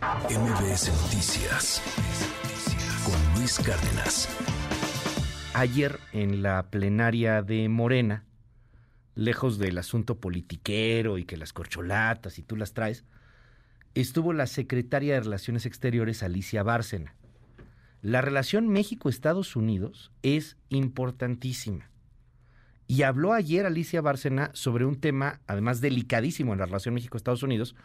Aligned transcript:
MBS 0.00 0.88
Noticias 1.02 1.82
con 3.04 3.38
Luis 3.38 3.58
Cárdenas. 3.58 4.28
Ayer 5.52 6.00
en 6.14 6.42
la 6.42 6.70
plenaria 6.70 7.42
de 7.42 7.68
Morena, 7.68 8.24
lejos 9.14 9.58
del 9.58 9.76
asunto 9.76 10.18
politiquero 10.18 11.18
y 11.18 11.26
que 11.26 11.36
las 11.36 11.52
corcholatas 11.52 12.38
y 12.38 12.42
tú 12.42 12.56
las 12.56 12.72
traes, 12.72 13.04
estuvo 13.94 14.32
la 14.32 14.46
secretaria 14.46 15.12
de 15.14 15.20
Relaciones 15.20 15.66
Exteriores 15.66 16.22
Alicia 16.22 16.62
Bárcena. 16.62 17.14
La 18.00 18.22
relación 18.22 18.68
México-Estados 18.68 19.54
Unidos 19.54 20.12
es 20.22 20.56
importantísima. 20.70 21.90
Y 22.86 23.02
habló 23.02 23.34
ayer 23.34 23.66
Alicia 23.66 24.00
Bárcena 24.00 24.50
sobre 24.54 24.86
un 24.86 24.98
tema, 24.98 25.42
además 25.46 25.82
delicadísimo 25.82 26.54
en 26.54 26.60
la 26.60 26.66
relación 26.66 26.94
México-Estados 26.94 27.42
Unidos, 27.42 27.76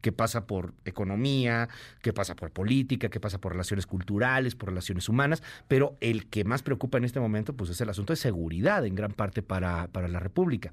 que 0.00 0.12
pasa 0.12 0.46
por 0.46 0.74
economía, 0.84 1.68
que 2.02 2.12
pasa 2.12 2.34
por 2.36 2.50
política, 2.50 3.08
que 3.08 3.20
pasa 3.20 3.40
por 3.40 3.52
relaciones 3.52 3.86
culturales, 3.86 4.54
por 4.54 4.68
relaciones 4.68 5.08
humanas, 5.08 5.42
pero 5.66 5.96
el 6.00 6.26
que 6.26 6.44
más 6.44 6.62
preocupa 6.62 6.98
en 6.98 7.04
este 7.04 7.20
momento 7.20 7.54
pues 7.54 7.70
es 7.70 7.80
el 7.80 7.90
asunto 7.90 8.12
de 8.12 8.16
seguridad 8.16 8.84
en 8.86 8.94
gran 8.94 9.12
parte 9.12 9.42
para, 9.42 9.88
para 9.88 10.08
la 10.08 10.20
República. 10.20 10.72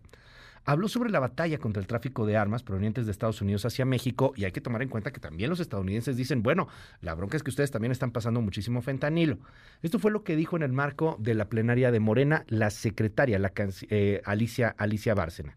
Habló 0.67 0.87
sobre 0.87 1.11
la 1.11 1.19
batalla 1.19 1.59
contra 1.59 1.79
el 1.79 1.85
tráfico 1.85 2.25
de 2.25 2.37
armas 2.37 2.63
provenientes 2.63 3.05
de 3.05 3.11
Estados 3.11 3.39
Unidos 3.39 3.65
hacia 3.65 3.85
México 3.85 4.33
y 4.35 4.45
hay 4.45 4.51
que 4.51 4.61
tomar 4.61 4.81
en 4.81 4.89
cuenta 4.89 5.11
que 5.11 5.19
también 5.19 5.51
los 5.51 5.59
estadounidenses 5.59 6.17
dicen, 6.17 6.41
bueno, 6.41 6.67
la 7.01 7.13
bronca 7.13 7.37
es 7.37 7.43
que 7.43 7.51
ustedes 7.51 7.69
también 7.69 7.91
están 7.91 8.09
pasando 8.09 8.41
muchísimo 8.41 8.81
fentanilo. 8.81 9.37
Esto 9.83 9.99
fue 9.99 10.09
lo 10.09 10.23
que 10.23 10.35
dijo 10.35 10.55
en 10.55 10.63
el 10.63 10.71
marco 10.71 11.17
de 11.19 11.35
la 11.35 11.49
plenaria 11.49 11.91
de 11.91 11.99
Morena 11.99 12.45
la 12.47 12.71
secretaria, 12.71 13.37
la 13.37 13.53
eh, 13.91 14.23
Alicia, 14.25 14.73
Alicia 14.75 15.13
Bárcena. 15.13 15.55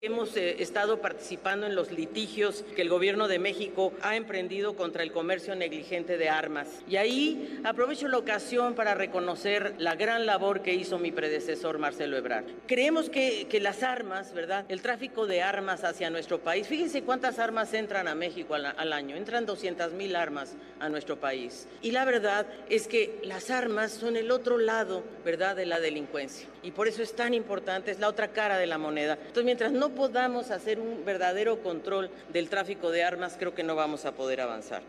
Hemos 0.00 0.36
eh, 0.36 0.62
estado 0.62 1.00
participando 1.00 1.66
en 1.66 1.74
los 1.74 1.90
litigios 1.90 2.64
que 2.76 2.82
el 2.82 2.88
gobierno 2.88 3.26
de 3.26 3.40
México 3.40 3.92
ha 4.00 4.14
emprendido 4.14 4.76
contra 4.76 5.02
el 5.02 5.10
comercio 5.10 5.56
negligente 5.56 6.16
de 6.16 6.28
armas. 6.28 6.68
Y 6.88 6.94
ahí 6.94 7.60
aprovecho 7.64 8.06
la 8.06 8.18
ocasión 8.18 8.76
para 8.76 8.94
reconocer 8.94 9.74
la 9.78 9.96
gran 9.96 10.24
labor 10.24 10.62
que 10.62 10.72
hizo 10.72 11.00
mi 11.00 11.10
predecesor 11.10 11.78
Marcelo 11.78 12.16
Ebrard. 12.16 12.44
Creemos 12.68 13.10
que, 13.10 13.48
que 13.50 13.58
las 13.58 13.82
armas, 13.82 14.32
¿verdad? 14.34 14.66
El 14.68 14.82
tráfico 14.82 15.26
de 15.26 15.42
armas 15.42 15.82
hacia 15.82 16.10
nuestro 16.10 16.38
país. 16.38 16.68
Fíjense 16.68 17.02
cuántas 17.02 17.40
armas 17.40 17.74
entran 17.74 18.06
a 18.06 18.14
México 18.14 18.54
al, 18.54 18.66
al 18.66 18.92
año. 18.92 19.16
Entran 19.16 19.46
200 19.46 19.94
mil 19.94 20.14
armas 20.14 20.54
a 20.78 20.88
nuestro 20.88 21.18
país. 21.18 21.66
Y 21.82 21.90
la 21.90 22.04
verdad 22.04 22.46
es 22.68 22.86
que 22.86 23.18
las 23.24 23.50
armas 23.50 23.90
son 23.90 24.16
el 24.16 24.30
otro 24.30 24.58
lado, 24.58 25.02
¿verdad? 25.24 25.56
De 25.56 25.66
la 25.66 25.80
delincuencia. 25.80 26.46
Y 26.62 26.70
por 26.70 26.86
eso 26.86 27.02
es 27.02 27.16
tan 27.16 27.34
importante, 27.34 27.90
es 27.90 27.98
la 27.98 28.08
otra 28.08 28.28
cara 28.28 28.58
de 28.58 28.66
la 28.68 28.78
moneda. 28.78 29.14
Entonces, 29.14 29.44
mientras 29.44 29.72
no 29.72 29.87
podamos 29.90 30.50
hacer 30.50 30.80
un 30.80 31.04
verdadero 31.04 31.62
control 31.62 32.10
del 32.32 32.48
tráfico 32.48 32.90
de 32.90 33.04
armas, 33.04 33.36
creo 33.38 33.54
que 33.54 33.62
no 33.62 33.74
vamos 33.74 34.04
a 34.04 34.12
poder 34.12 34.40
avanzar. 34.40 34.82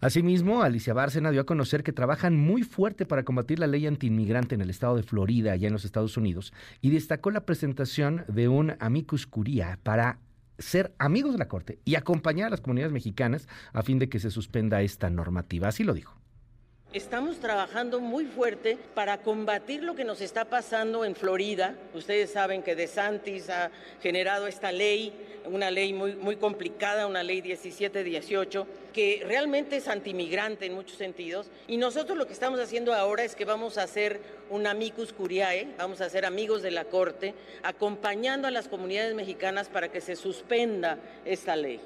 Asimismo, 0.00 0.62
Alicia 0.62 0.94
Bárcena 0.94 1.30
dio 1.30 1.42
a 1.42 1.46
conocer 1.46 1.82
que 1.82 1.92
trabajan 1.92 2.34
muy 2.34 2.62
fuerte 2.62 3.04
para 3.04 3.22
combatir 3.22 3.58
la 3.58 3.66
ley 3.66 3.86
antiinmigrante 3.86 4.54
en 4.54 4.62
el 4.62 4.70
estado 4.70 4.96
de 4.96 5.02
Florida, 5.02 5.52
allá 5.52 5.66
en 5.66 5.74
los 5.74 5.84
Estados 5.84 6.16
Unidos, 6.16 6.54
y 6.80 6.88
destacó 6.90 7.30
la 7.30 7.44
presentación 7.44 8.24
de 8.26 8.48
un 8.48 8.76
amicus 8.80 9.26
curia 9.26 9.78
para 9.82 10.18
ser 10.58 10.94
amigos 10.98 11.32
de 11.32 11.38
la 11.38 11.48
Corte 11.48 11.80
y 11.84 11.96
acompañar 11.96 12.46
a 12.46 12.50
las 12.50 12.60
comunidades 12.60 12.92
mexicanas 12.92 13.46
a 13.72 13.82
fin 13.82 13.98
de 13.98 14.08
que 14.08 14.20
se 14.20 14.30
suspenda 14.30 14.80
esta 14.82 15.10
normativa. 15.10 15.68
Así 15.68 15.84
lo 15.84 15.92
dijo. 15.92 16.19
Estamos 16.92 17.38
trabajando 17.38 18.00
muy 18.00 18.26
fuerte 18.26 18.76
para 18.94 19.18
combatir 19.18 19.84
lo 19.84 19.94
que 19.94 20.02
nos 20.02 20.20
está 20.20 20.46
pasando 20.46 21.04
en 21.04 21.14
Florida. 21.14 21.76
Ustedes 21.94 22.32
saben 22.32 22.64
que 22.64 22.74
DeSantis 22.74 23.48
ha 23.48 23.70
generado 24.02 24.48
esta 24.48 24.72
ley, 24.72 25.12
una 25.44 25.70
ley 25.70 25.92
muy, 25.92 26.16
muy 26.16 26.34
complicada, 26.34 27.06
una 27.06 27.22
ley 27.22 27.42
1718, 27.42 28.66
que 28.92 29.22
realmente 29.24 29.76
es 29.76 29.86
antimigrante 29.86 30.66
en 30.66 30.74
muchos 30.74 30.98
sentidos. 30.98 31.48
Y 31.68 31.76
nosotros 31.76 32.18
lo 32.18 32.26
que 32.26 32.32
estamos 32.32 32.58
haciendo 32.58 32.92
ahora 32.92 33.22
es 33.22 33.36
que 33.36 33.44
vamos 33.44 33.78
a 33.78 33.84
hacer 33.84 34.20
un 34.50 34.66
amicus 34.66 35.12
curiae, 35.12 35.68
vamos 35.78 36.00
a 36.00 36.10
ser 36.10 36.24
amigos 36.24 36.60
de 36.60 36.72
la 36.72 36.86
Corte, 36.86 37.36
acompañando 37.62 38.48
a 38.48 38.50
las 38.50 38.66
comunidades 38.66 39.14
mexicanas 39.14 39.68
para 39.68 39.92
que 39.92 40.00
se 40.00 40.16
suspenda 40.16 40.98
esta 41.24 41.54
ley. 41.54 41.80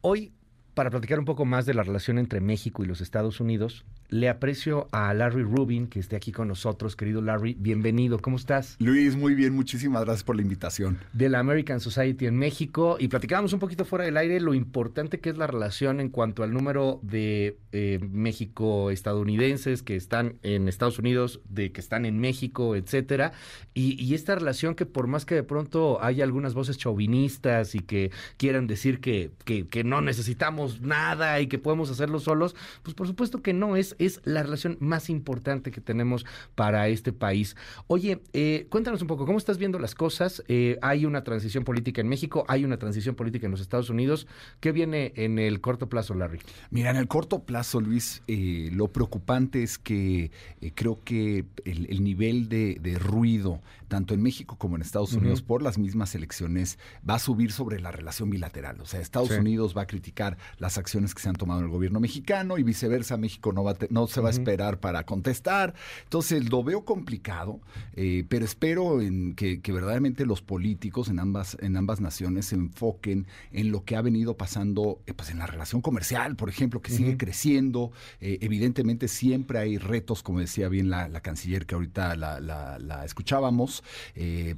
Hoy 0.00 0.32
para 0.76 0.90
platicar 0.90 1.18
un 1.18 1.24
poco 1.24 1.46
más 1.46 1.64
de 1.64 1.72
la 1.72 1.82
relación 1.82 2.18
entre 2.18 2.42
México 2.42 2.84
y 2.84 2.86
los 2.86 3.00
Estados 3.00 3.40
Unidos, 3.40 3.86
le 4.08 4.28
aprecio 4.28 4.88
a 4.92 5.12
Larry 5.14 5.42
Rubin, 5.42 5.86
que 5.88 6.00
esté 6.00 6.16
aquí 6.16 6.32
con 6.32 6.48
nosotros. 6.48 6.96
Querido 6.96 7.20
Larry, 7.22 7.56
bienvenido. 7.58 8.18
¿Cómo 8.18 8.36
estás? 8.36 8.76
Luis, 8.78 9.16
muy 9.16 9.34
bien. 9.34 9.54
Muchísimas 9.54 10.04
gracias 10.04 10.24
por 10.24 10.36
la 10.36 10.42
invitación. 10.42 10.98
De 11.12 11.28
la 11.28 11.40
American 11.40 11.80
Society 11.80 12.26
en 12.26 12.38
México. 12.38 12.96
Y 12.98 13.08
platicábamos 13.08 13.52
un 13.52 13.58
poquito 13.58 13.84
fuera 13.84 14.04
del 14.04 14.16
aire 14.16 14.40
lo 14.40 14.54
importante 14.54 15.20
que 15.20 15.30
es 15.30 15.38
la 15.38 15.46
relación 15.46 16.00
en 16.00 16.08
cuanto 16.08 16.42
al 16.42 16.52
número 16.52 17.00
de 17.02 17.58
eh, 17.72 17.98
México-estadounidenses 18.02 19.82
que 19.82 19.96
están 19.96 20.38
en 20.42 20.68
Estados 20.68 20.98
Unidos, 20.98 21.40
de 21.48 21.72
que 21.72 21.80
están 21.80 22.04
en 22.06 22.20
México, 22.20 22.76
etcétera. 22.76 23.32
Y, 23.74 24.14
esta 24.16 24.34
relación 24.34 24.74
que 24.74 24.86
por 24.86 25.08
más 25.08 25.26
que 25.26 25.34
de 25.34 25.42
pronto 25.42 26.02
haya 26.02 26.24
algunas 26.24 26.54
voces 26.54 26.78
chauvinistas 26.78 27.74
y 27.74 27.80
que 27.80 28.10
quieran 28.38 28.66
decir 28.66 29.00
que, 29.00 29.30
que, 29.44 29.66
que 29.66 29.84
no 29.84 30.00
necesitamos 30.00 30.80
nada 30.80 31.38
y 31.40 31.48
que 31.48 31.58
podemos 31.58 31.90
hacerlo 31.90 32.18
solos, 32.18 32.56
pues 32.82 32.94
por 32.94 33.06
supuesto 33.06 33.42
que 33.42 33.52
no 33.52 33.76
es 33.76 33.95
es 33.98 34.20
la 34.24 34.42
relación 34.42 34.76
más 34.80 35.10
importante 35.10 35.70
que 35.70 35.80
tenemos 35.80 36.26
para 36.54 36.88
este 36.88 37.12
país. 37.12 37.56
Oye, 37.86 38.20
eh, 38.32 38.66
cuéntanos 38.70 39.02
un 39.02 39.08
poco, 39.08 39.26
¿cómo 39.26 39.38
estás 39.38 39.58
viendo 39.58 39.78
las 39.78 39.94
cosas? 39.94 40.42
Eh, 40.48 40.78
hay 40.82 41.04
una 41.04 41.24
transición 41.24 41.64
política 41.64 42.00
en 42.00 42.08
México, 42.08 42.44
hay 42.48 42.64
una 42.64 42.78
transición 42.78 43.14
política 43.14 43.46
en 43.46 43.52
los 43.52 43.60
Estados 43.60 43.90
Unidos. 43.90 44.26
¿Qué 44.60 44.72
viene 44.72 45.12
en 45.16 45.38
el 45.38 45.60
corto 45.60 45.88
plazo, 45.88 46.14
Larry? 46.14 46.40
Mira, 46.70 46.90
en 46.90 46.96
el 46.96 47.08
corto 47.08 47.40
plazo, 47.44 47.80
Luis, 47.80 48.22
eh, 48.28 48.70
lo 48.72 48.88
preocupante 48.88 49.62
es 49.62 49.78
que 49.78 50.30
creo 50.74 51.02
que 51.04 51.44
el, 51.64 52.02
nivel 52.02 52.48
de, 52.48 52.98
ruido, 52.98 53.60
tanto 53.88 54.14
en 54.14 54.22
México 54.22 54.56
como 54.56 54.76
en 54.76 54.82
Estados 54.82 55.12
Unidos, 55.12 55.42
por 55.42 55.62
las 55.62 55.78
mismas 55.78 56.14
elecciones, 56.14 56.78
va 57.08 57.14
a 57.14 57.18
subir 57.18 57.52
sobre 57.52 57.80
la 57.80 57.92
relación 57.92 58.30
bilateral. 58.30 58.80
O 58.80 58.86
sea, 58.86 59.00
Estados 59.00 59.30
Unidos 59.30 59.76
va 59.76 59.82
a 59.82 59.86
criticar 59.86 60.36
las 60.58 60.78
acciones 60.78 61.14
que 61.14 61.22
se 61.22 61.28
han 61.28 61.36
tomado 61.36 61.60
en 61.60 61.66
el 61.66 61.72
gobierno 61.72 62.00
mexicano 62.00 62.58
y 62.58 62.62
viceversa, 62.62 63.16
México 63.16 63.52
no 63.52 63.64
va 63.64 63.72
a 63.72 63.76
no 63.90 64.06
se 64.06 64.20
va 64.20 64.28
a 64.28 64.32
esperar 64.32 64.80
para 64.80 65.04
contestar. 65.04 65.74
Entonces 66.04 66.50
lo 66.50 66.62
veo 66.62 66.84
complicado, 66.84 67.60
eh, 67.94 68.24
pero 68.28 68.44
espero 68.44 69.00
en 69.00 69.34
que, 69.34 69.60
verdaderamente 69.66 70.24
los 70.24 70.42
políticos 70.42 71.08
en 71.08 71.18
ambas, 71.18 71.56
en 71.60 71.76
ambas 71.76 72.00
naciones 72.00 72.46
se 72.46 72.54
enfoquen 72.54 73.26
en 73.52 73.70
lo 73.70 73.84
que 73.84 73.96
ha 73.96 74.02
venido 74.02 74.36
pasando 74.36 75.00
eh, 75.06 75.12
pues 75.14 75.30
en 75.30 75.38
la 75.38 75.46
relación 75.46 75.82
comercial, 75.82 76.36
por 76.36 76.48
ejemplo, 76.48 76.80
que 76.80 76.90
sigue 76.90 77.16
creciendo. 77.16 77.92
Eh, 78.20 78.38
evidentemente 78.40 79.08
siempre 79.08 79.58
hay 79.58 79.78
retos, 79.78 80.22
como 80.22 80.40
decía 80.40 80.68
bien 80.68 80.90
la, 80.90 81.08
canciller 81.20 81.66
que 81.66 81.74
ahorita 81.74 82.16
la, 82.16 83.02
escuchábamos, 83.04 83.75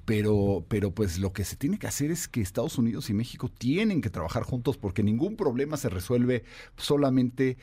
pero, 0.05 0.65
pero 0.69 0.91
pues 0.93 1.19
lo 1.19 1.33
que 1.33 1.45
se 1.45 1.57
tiene 1.57 1.79
que 1.79 1.87
hacer 1.87 2.11
es 2.11 2.29
que 2.29 2.41
Estados 2.41 2.79
Unidos 2.79 3.11
y 3.11 3.15
México 3.15 3.49
tienen 3.49 4.01
que 4.01 4.11
trabajar 4.11 4.43
juntos 4.43 4.77
porque 4.77 5.03
ningún 5.03 5.37
problema 5.37 5.77
se 5.77 5.89
resuelve 5.89 6.45
solamente 6.77 7.57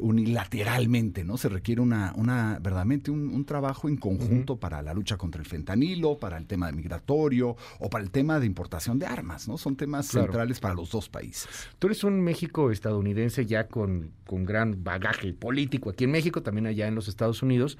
unilateralmente 0.00 0.88
¿no? 1.24 1.36
Se 1.36 1.48
requiere 1.48 1.80
una, 1.80 2.12
una 2.16 2.58
verdaderamente 2.60 3.10
un, 3.10 3.44
trabajo 3.44 3.88
en 3.88 3.96
conjunto 3.96 4.56
para 4.56 4.82
la 4.82 4.92
lucha 4.92 5.16
contra 5.16 5.40
el 5.40 5.46
fentanilo, 5.46 6.18
para 6.18 6.36
el 6.36 6.46
tema 6.46 6.70
migratorio 6.72 7.56
o 7.78 7.88
para 7.88 8.04
el 8.04 8.10
tema 8.10 8.38
de 8.40 8.46
importación 8.46 8.98
de 8.98 9.06
armas, 9.06 9.48
¿no? 9.48 9.56
Son 9.56 9.76
temas 9.76 10.06
centrales 10.06 10.60
para 10.60 10.74
los 10.74 10.90
dos 10.90 11.08
países. 11.08 11.48
Tú 11.78 11.86
eres 11.86 12.04
un 12.04 12.20
México 12.20 12.70
estadounidense 12.70 13.46
ya 13.46 13.68
con, 13.68 14.10
con 14.26 14.44
gran 14.44 14.82
bagaje 14.84 15.32
político 15.32 15.90
aquí 15.90 16.04
en 16.04 16.10
México, 16.10 16.42
también 16.42 16.66
allá 16.66 16.86
en 16.88 16.94
los 16.94 17.08
Estados 17.08 17.42
Unidos, 17.42 17.78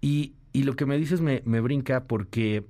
y, 0.00 0.34
y 0.52 0.64
lo 0.64 0.76
que 0.76 0.86
me 0.86 0.98
dices 0.98 1.20
me, 1.20 1.42
me 1.44 1.60
brinca 1.60 2.04
porque 2.04 2.64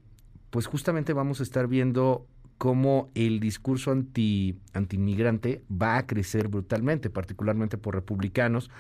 pues 0.51 0.67
justamente 0.67 1.13
vamos 1.13 1.41
a 1.41 1.43
estar 1.43 1.69
viendo 1.69 2.27
cómo 2.59 3.11
el 3.15 3.39
discurso 3.41 3.93
anti, 3.93 4.59
anti-inmigrante 4.73 5.63
va 5.71 5.97
a 5.97 6.07
crecer 6.07 6.49
brutalmente, 6.49 7.09
particularmente 7.09 7.79
por 7.79 7.95
republicanos 7.95 8.71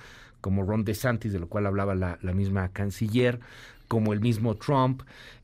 como 0.41 0.65
Ron 0.65 0.85
DeSantis, 0.85 1.33
de 1.33 1.39
lo 1.39 1.49
cual 1.49 1.67
hablaba 1.67 1.95
la, 1.95 2.19
misma 2.35 2.69
canciller, 2.69 3.41
como 3.87 4.13
el 4.13 4.21
mismo 4.21 4.57
Trump. 4.57 5.03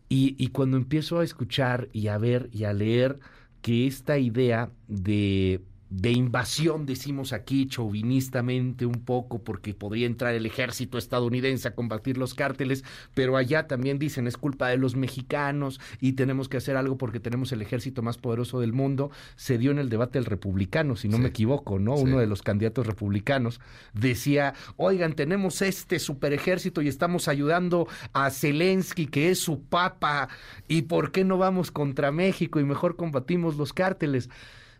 Y, 0.08 0.36
y 0.38 0.48
cuando 0.48 0.76
empiezo 0.76 1.20
a 1.20 1.24
escuchar 1.24 1.88
y 1.92 2.08
a 2.08 2.18
ver 2.18 2.48
y 2.52 2.64
a 2.64 2.72
leer 2.72 3.18
que 3.62 3.86
esta 3.86 4.18
idea 4.18 4.70
de 4.88 5.62
de 5.96 6.10
invasión, 6.10 6.86
decimos 6.86 7.32
aquí 7.32 7.66
chauvinistamente 7.68 8.84
un 8.84 9.04
poco, 9.04 9.44
porque 9.44 9.74
podría 9.74 10.06
entrar 10.06 10.34
el 10.34 10.44
ejército 10.44 10.98
estadounidense 10.98 11.68
a 11.68 11.74
combatir 11.76 12.18
los 12.18 12.34
cárteles, 12.34 12.82
pero 13.14 13.36
allá 13.36 13.68
también 13.68 14.00
dicen 14.00 14.26
es 14.26 14.36
culpa 14.36 14.68
de 14.68 14.76
los 14.76 14.96
mexicanos 14.96 15.80
y 16.00 16.14
tenemos 16.14 16.48
que 16.48 16.56
hacer 16.56 16.76
algo 16.76 16.98
porque 16.98 17.20
tenemos 17.20 17.52
el 17.52 17.62
ejército 17.62 18.02
más 18.02 18.18
poderoso 18.18 18.58
del 18.58 18.72
mundo. 18.72 19.12
Se 19.36 19.56
dio 19.56 19.70
en 19.70 19.78
el 19.78 19.88
debate 19.88 20.18
el 20.18 20.24
republicano, 20.24 20.96
si 20.96 21.08
no 21.08 21.18
me 21.18 21.28
equivoco, 21.28 21.78
¿no? 21.78 21.94
Uno 21.94 22.18
de 22.18 22.26
los 22.26 22.42
candidatos 22.42 22.88
republicanos 22.88 23.60
decía, 23.92 24.54
oigan, 24.76 25.12
tenemos 25.12 25.62
este 25.62 26.00
super 26.00 26.32
ejército 26.32 26.82
y 26.82 26.88
estamos 26.88 27.28
ayudando 27.28 27.86
a 28.12 28.30
Zelensky, 28.30 29.06
que 29.06 29.30
es 29.30 29.38
su 29.38 29.62
papa, 29.62 30.28
¿y 30.66 30.82
por 30.82 31.12
qué 31.12 31.22
no 31.22 31.38
vamos 31.38 31.70
contra 31.70 32.10
México 32.10 32.58
y 32.58 32.64
mejor 32.64 32.96
combatimos 32.96 33.56
los 33.56 33.72
cárteles? 33.72 34.28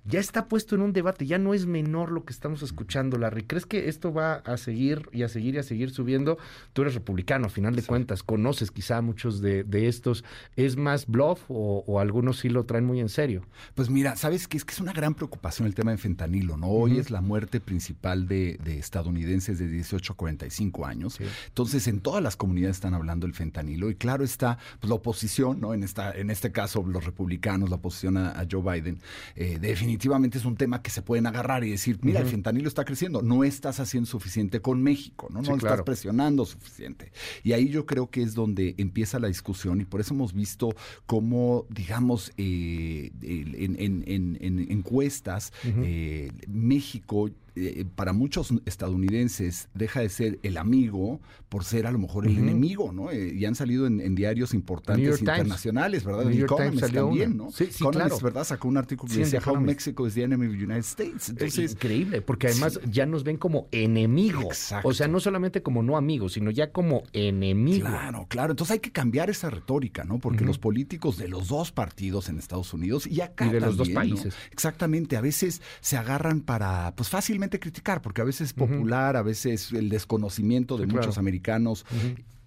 Ya 0.06 0.20
está 0.20 0.48
puesto 0.48 0.74
en 0.74 0.82
un 0.82 0.92
debate, 0.92 1.26
ya 1.26 1.38
no 1.38 1.54
es 1.54 1.64
menor 1.64 2.12
lo 2.12 2.24
que 2.24 2.32
estamos 2.32 2.62
escuchando, 2.62 3.16
Larry. 3.16 3.44
¿Crees 3.44 3.64
que 3.64 3.88
esto 3.88 4.12
va 4.12 4.34
a 4.34 4.58
seguir 4.58 5.08
y 5.12 5.22
a 5.22 5.28
seguir 5.28 5.54
y 5.54 5.58
a 5.58 5.62
seguir 5.62 5.90
subiendo? 5.90 6.36
Tú 6.74 6.82
eres 6.82 6.94
republicano, 6.94 7.46
a 7.46 7.48
final 7.48 7.74
de 7.74 7.82
cuentas, 7.82 8.22
conoces 8.22 8.70
quizá 8.70 9.00
muchos 9.00 9.40
de, 9.40 9.64
estos. 9.88 10.24
¿Es 10.56 10.76
más 10.76 11.06
bluff 11.06 11.42
o, 11.48 12.00
algunos 12.00 12.38
sí 12.40 12.48
lo 12.48 12.64
traen 12.64 12.84
muy 12.84 13.00
en 13.00 13.08
serio? 13.08 13.44
Pues 13.74 13.88
mira, 13.88 14.16
sabes 14.16 14.46
que 14.46 14.58
es 14.58 14.64
que 14.64 14.72
es 14.72 14.80
una 14.80 14.92
gran 14.92 15.14
preocupación 15.14 15.66
el 15.66 15.74
tema 15.74 15.90
de 15.90 15.98
fentanilo, 15.98 16.56
¿no? 16.56 16.68
Hoy 16.68 16.98
es 16.98 17.10
la 17.10 17.20
muerte 17.20 17.60
principal 17.60 18.28
de, 18.28 18.58
estadounidenses 18.66 19.58
de 19.58 19.68
18 19.68 20.12
a 20.12 20.16
45 20.16 20.86
años. 20.86 21.18
Entonces, 21.48 21.86
en 21.88 22.00
todas 22.00 22.22
las 22.22 22.36
comunidades 22.36 22.76
están 22.76 22.94
hablando 22.94 23.26
del 23.26 23.34
fentanilo 23.34 23.90
y 23.90 23.94
claro 23.94 24.22
está 24.22 24.58
pues, 24.80 24.88
la 24.88 24.96
oposición, 24.96 25.60
¿no? 25.60 25.72
En, 25.72 25.82
esta, 25.82 26.12
en 26.12 26.30
este 26.30 26.52
caso, 26.52 26.84
los 26.86 27.04
republicanos, 27.04 27.70
la 27.70 27.76
oposición 27.76 28.18
a, 28.18 28.44
Joe 28.50 28.60
Biden, 28.62 28.98
eh, 29.36 29.58
definitivamente 29.58 29.93
es 29.94 30.44
un 30.44 30.56
tema 30.56 30.82
que 30.82 30.90
se 30.90 31.02
pueden 31.02 31.26
agarrar 31.26 31.64
y 31.64 31.70
decir, 31.70 31.98
mira, 32.02 32.20
el 32.20 32.26
fentanilo 32.26 32.68
está 32.68 32.84
creciendo, 32.84 33.22
no 33.22 33.44
estás 33.44 33.80
haciendo 33.80 34.08
suficiente 34.08 34.60
con 34.60 34.82
México, 34.82 35.28
¿no? 35.30 35.42
No 35.42 35.56
estás 35.56 35.82
presionando 35.82 36.44
suficiente. 36.44 37.12
Y 37.42 37.52
ahí 37.52 37.68
yo 37.68 37.86
creo 37.86 38.10
que 38.10 38.22
es 38.22 38.34
donde 38.34 38.74
empieza 38.78 39.18
la 39.18 39.28
discusión 39.28 39.80
y 39.80 39.84
por 39.84 40.00
eso 40.00 40.14
hemos 40.14 40.32
visto 40.32 40.74
cómo, 41.06 41.66
digamos, 41.68 42.32
eh, 42.36 43.10
en, 43.22 44.66
encuestas, 44.70 45.52
eh, 45.64 46.30
México 46.48 47.30
eh, 47.56 47.84
para 47.94 48.12
muchos 48.12 48.52
estadounidenses 48.66 49.68
deja 49.74 50.00
de 50.00 50.08
ser 50.08 50.40
el 50.42 50.56
amigo 50.56 51.20
por 51.48 51.62
ser 51.62 51.86
a 51.86 51.92
lo 51.92 51.98
mejor 51.98 52.26
el 52.26 52.36
enemigo, 52.36 52.92
¿no? 52.92 53.12
Eh, 53.12 53.32
y 53.32 53.44
han 53.44 53.54
salido 53.54 53.86
en, 53.86 54.14
diarios 54.16 54.54
importantes 54.54 55.20
internacionales, 55.20 56.02
¿verdad? 56.02 56.24
New 56.24 56.34
York 56.34 56.54
Times 56.56 56.92
también, 56.92 57.36
¿no? 57.36 57.52
Sí, 57.52 57.68
sí 57.70 57.84
claro. 57.92 58.18
¿verdad? 58.18 58.42
Sacó 58.42 58.66
un 58.66 58.76
artículo 58.76 59.12
que 59.12 59.20
decía 59.20 59.40
How 59.44 59.60
Mexico 59.60 60.06
is 60.06 60.14
the 60.14 60.24
enemy 60.24 60.46
of 60.46 60.52
the 60.52 60.64
United 60.64 60.80
States. 60.80 61.28
Entonces, 61.28 61.72
increíble, 61.72 62.22
porque 62.22 62.48
además 62.48 62.80
ya 62.90 63.06
nos 63.06 63.22
ven 63.22 63.36
como 63.36 63.68
enemigos. 63.70 64.74
O 64.82 64.92
sea, 64.92 65.06
no 65.06 65.20
solamente 65.20 65.62
como 65.62 65.84
no 65.84 65.96
amigos, 65.96 66.32
sino 66.32 66.50
ya 66.50 66.72
como 66.72 67.04
enemigos. 67.12 67.88
Claro, 67.88 68.26
claro. 68.28 68.52
Entonces 68.52 68.72
hay 68.72 68.80
que 68.80 68.90
cambiar 68.90 69.30
esa 69.30 69.48
retórica, 69.48 70.02
¿no? 70.02 70.18
Porque 70.18 70.44
los 70.44 70.58
políticos 70.58 71.18
de 71.18 71.28
los 71.28 71.46
dos 71.46 71.70
partidos 71.70 72.28
en 72.28 72.38
Estados 72.38 72.74
Unidos 72.74 73.06
y 73.06 73.20
acá 73.20 73.46
y 73.46 73.50
de 73.50 73.60
los 73.60 73.76
dos 73.76 73.90
países. 73.90 74.34
Exactamente, 74.50 75.16
a 75.16 75.20
veces 75.20 75.62
se 75.80 75.96
agarran 75.96 76.40
para, 76.40 76.94
pues 76.96 77.08
fácilmente 77.08 77.43
criticar, 77.50 78.02
porque 78.02 78.20
a 78.20 78.24
veces 78.24 78.48
es 78.48 78.52
popular, 78.52 79.16
a 79.16 79.22
veces 79.22 79.72
el 79.72 79.88
desconocimiento 79.88 80.76
de 80.76 80.86
muchos 80.86 81.18
americanos. 81.18 81.84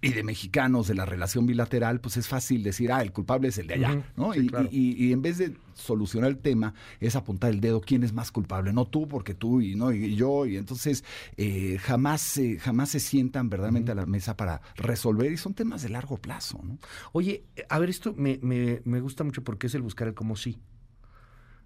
Y 0.00 0.12
de 0.12 0.22
mexicanos 0.22 0.86
de 0.86 0.94
la 0.94 1.04
relación 1.04 1.44
bilateral, 1.44 2.00
pues 2.00 2.16
es 2.16 2.28
fácil 2.28 2.62
decir, 2.62 2.92
ah, 2.92 3.02
el 3.02 3.10
culpable 3.10 3.48
es 3.48 3.58
el 3.58 3.66
de 3.66 3.74
allá, 3.74 4.00
¿no? 4.14 4.32
y, 4.32 5.12
en 5.12 5.22
vez 5.22 5.38
de 5.38 5.56
solucionar 5.74 6.30
el 6.30 6.38
tema, 6.38 6.72
es 7.00 7.16
apuntar 7.16 7.50
el 7.50 7.60
dedo, 7.60 7.80
¿quién 7.80 8.04
es 8.04 8.12
más 8.12 8.30
culpable? 8.30 8.72
No 8.72 8.86
tú, 8.86 9.08
porque 9.08 9.34
tú 9.34 9.60
y 9.60 9.74
no 9.74 9.90
y 9.92 10.14
yo, 10.14 10.46
y 10.46 10.56
entonces 10.56 11.02
eh, 11.36 11.78
jamás, 11.80 12.40
jamás 12.60 12.90
se 12.90 13.00
sientan 13.00 13.50
verdaderamente 13.50 13.90
a 13.90 13.96
la 13.96 14.06
mesa 14.06 14.36
para 14.36 14.60
resolver, 14.76 15.32
y 15.32 15.36
son 15.36 15.54
temas 15.54 15.82
de 15.82 15.88
largo 15.88 16.16
plazo, 16.16 16.60
¿no? 16.62 16.78
Oye, 17.10 17.42
a 17.68 17.80
ver, 17.80 17.90
esto 17.90 18.14
me, 18.16 18.38
me, 18.40 18.80
me 18.84 19.00
gusta 19.00 19.24
mucho 19.24 19.42
porque 19.42 19.66
es 19.66 19.74
el 19.74 19.82
buscar 19.82 20.06
el 20.06 20.14
cómo 20.14 20.36
sí. 20.36 20.58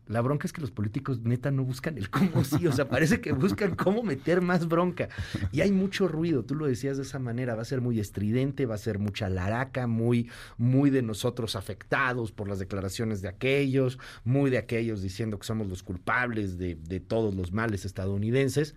La 0.08 0.20
bronca 0.20 0.46
es 0.46 0.52
que 0.52 0.60
los 0.60 0.72
políticos 0.72 1.20
neta 1.20 1.50
no 1.50 1.64
buscan 1.64 1.96
el 1.96 2.10
cómo 2.10 2.42
sí, 2.44 2.66
o 2.66 2.72
sea, 2.72 2.88
parece 2.88 3.20
que 3.20 3.32
buscan 3.32 3.76
cómo 3.76 4.02
meter 4.02 4.40
más 4.40 4.66
bronca. 4.66 5.08
Y 5.52 5.60
hay 5.60 5.70
mucho 5.70 6.08
ruido, 6.08 6.44
tú 6.44 6.56
lo 6.56 6.66
decías 6.66 6.96
de 6.96 7.04
esa 7.04 7.20
manera, 7.20 7.54
va 7.54 7.62
a 7.62 7.66
ser 7.66 7.80
muy 7.80 8.00
estridente, 8.00 8.66
va 8.66 8.74
a 8.74 8.78
ser 8.78 8.98
mucha 8.98 9.28
laraca, 9.28 9.86
muy, 9.86 10.28
muy 10.58 10.90
de 10.90 11.02
nosotros 11.02 11.54
afectados 11.54 12.32
por 12.32 12.48
las 12.48 12.58
declaraciones 12.58 13.22
de 13.22 13.28
aquellos, 13.28 13.98
muy 14.24 14.50
de 14.50 14.58
aquellos 14.58 15.02
diciendo 15.02 15.38
que 15.38 15.46
somos 15.46 15.68
los 15.68 15.82
culpables 15.82 16.58
de, 16.58 16.74
de 16.74 16.98
todos 16.98 17.34
los 17.34 17.52
males 17.52 17.84
estadounidenses. 17.84 18.74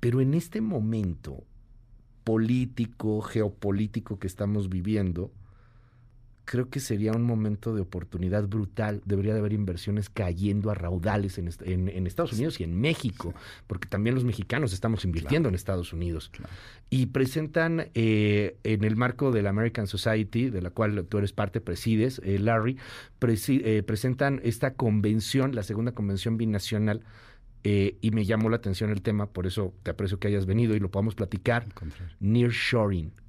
Pero 0.00 0.20
en 0.20 0.34
este 0.34 0.60
momento 0.60 1.44
político, 2.24 3.20
geopolítico 3.20 4.18
que 4.18 4.26
estamos 4.26 4.68
viviendo, 4.68 5.30
creo 6.52 6.68
que 6.68 6.80
sería 6.80 7.12
un 7.12 7.22
momento 7.22 7.74
de 7.74 7.80
oportunidad 7.80 8.46
brutal. 8.46 9.00
Debería 9.06 9.32
de 9.32 9.38
haber 9.38 9.54
inversiones 9.54 10.10
cayendo 10.10 10.70
a 10.70 10.74
raudales 10.74 11.38
en, 11.38 11.48
en, 11.64 12.06
Estados 12.06 12.34
Unidos 12.34 12.60
y 12.60 12.64
en 12.64 12.78
México, 12.78 13.32
porque 13.66 13.88
también 13.88 14.14
los 14.14 14.24
mexicanos 14.24 14.74
estamos 14.74 15.06
invirtiendo 15.06 15.48
en 15.48 15.54
Estados 15.54 15.94
Unidos. 15.94 16.30
Y 16.90 17.06
presentan 17.06 17.86
eh, 17.94 18.58
en 18.64 18.84
el 18.84 18.96
marco 18.96 19.32
de 19.32 19.40
la 19.40 19.48
American 19.48 19.86
Society, 19.86 20.50
de 20.50 20.60
la 20.60 20.68
cual 20.68 21.06
tú 21.08 21.16
eres 21.16 21.32
parte, 21.32 21.62
presides, 21.62 22.20
eh, 22.22 22.38
Larry, 22.38 22.76
eh, 23.22 23.82
presentan 23.86 24.38
esta 24.44 24.74
convención, 24.74 25.54
la 25.54 25.62
segunda 25.62 25.92
convención 25.92 26.36
binacional. 26.36 27.02
y 27.64 28.10
me 28.10 28.26
llamó 28.26 28.50
la 28.50 28.56
atención 28.56 28.90
el 28.90 29.00
tema, 29.00 29.26
por 29.26 29.46
eso 29.46 29.72
te 29.84 29.92
aprecio 29.92 30.18
que 30.18 30.28
hayas 30.28 30.44
venido 30.44 30.76
y 30.76 30.80
lo 30.80 30.90
podamos 30.90 31.14
platicar. 31.14 31.66
Nearshoring 32.20 33.21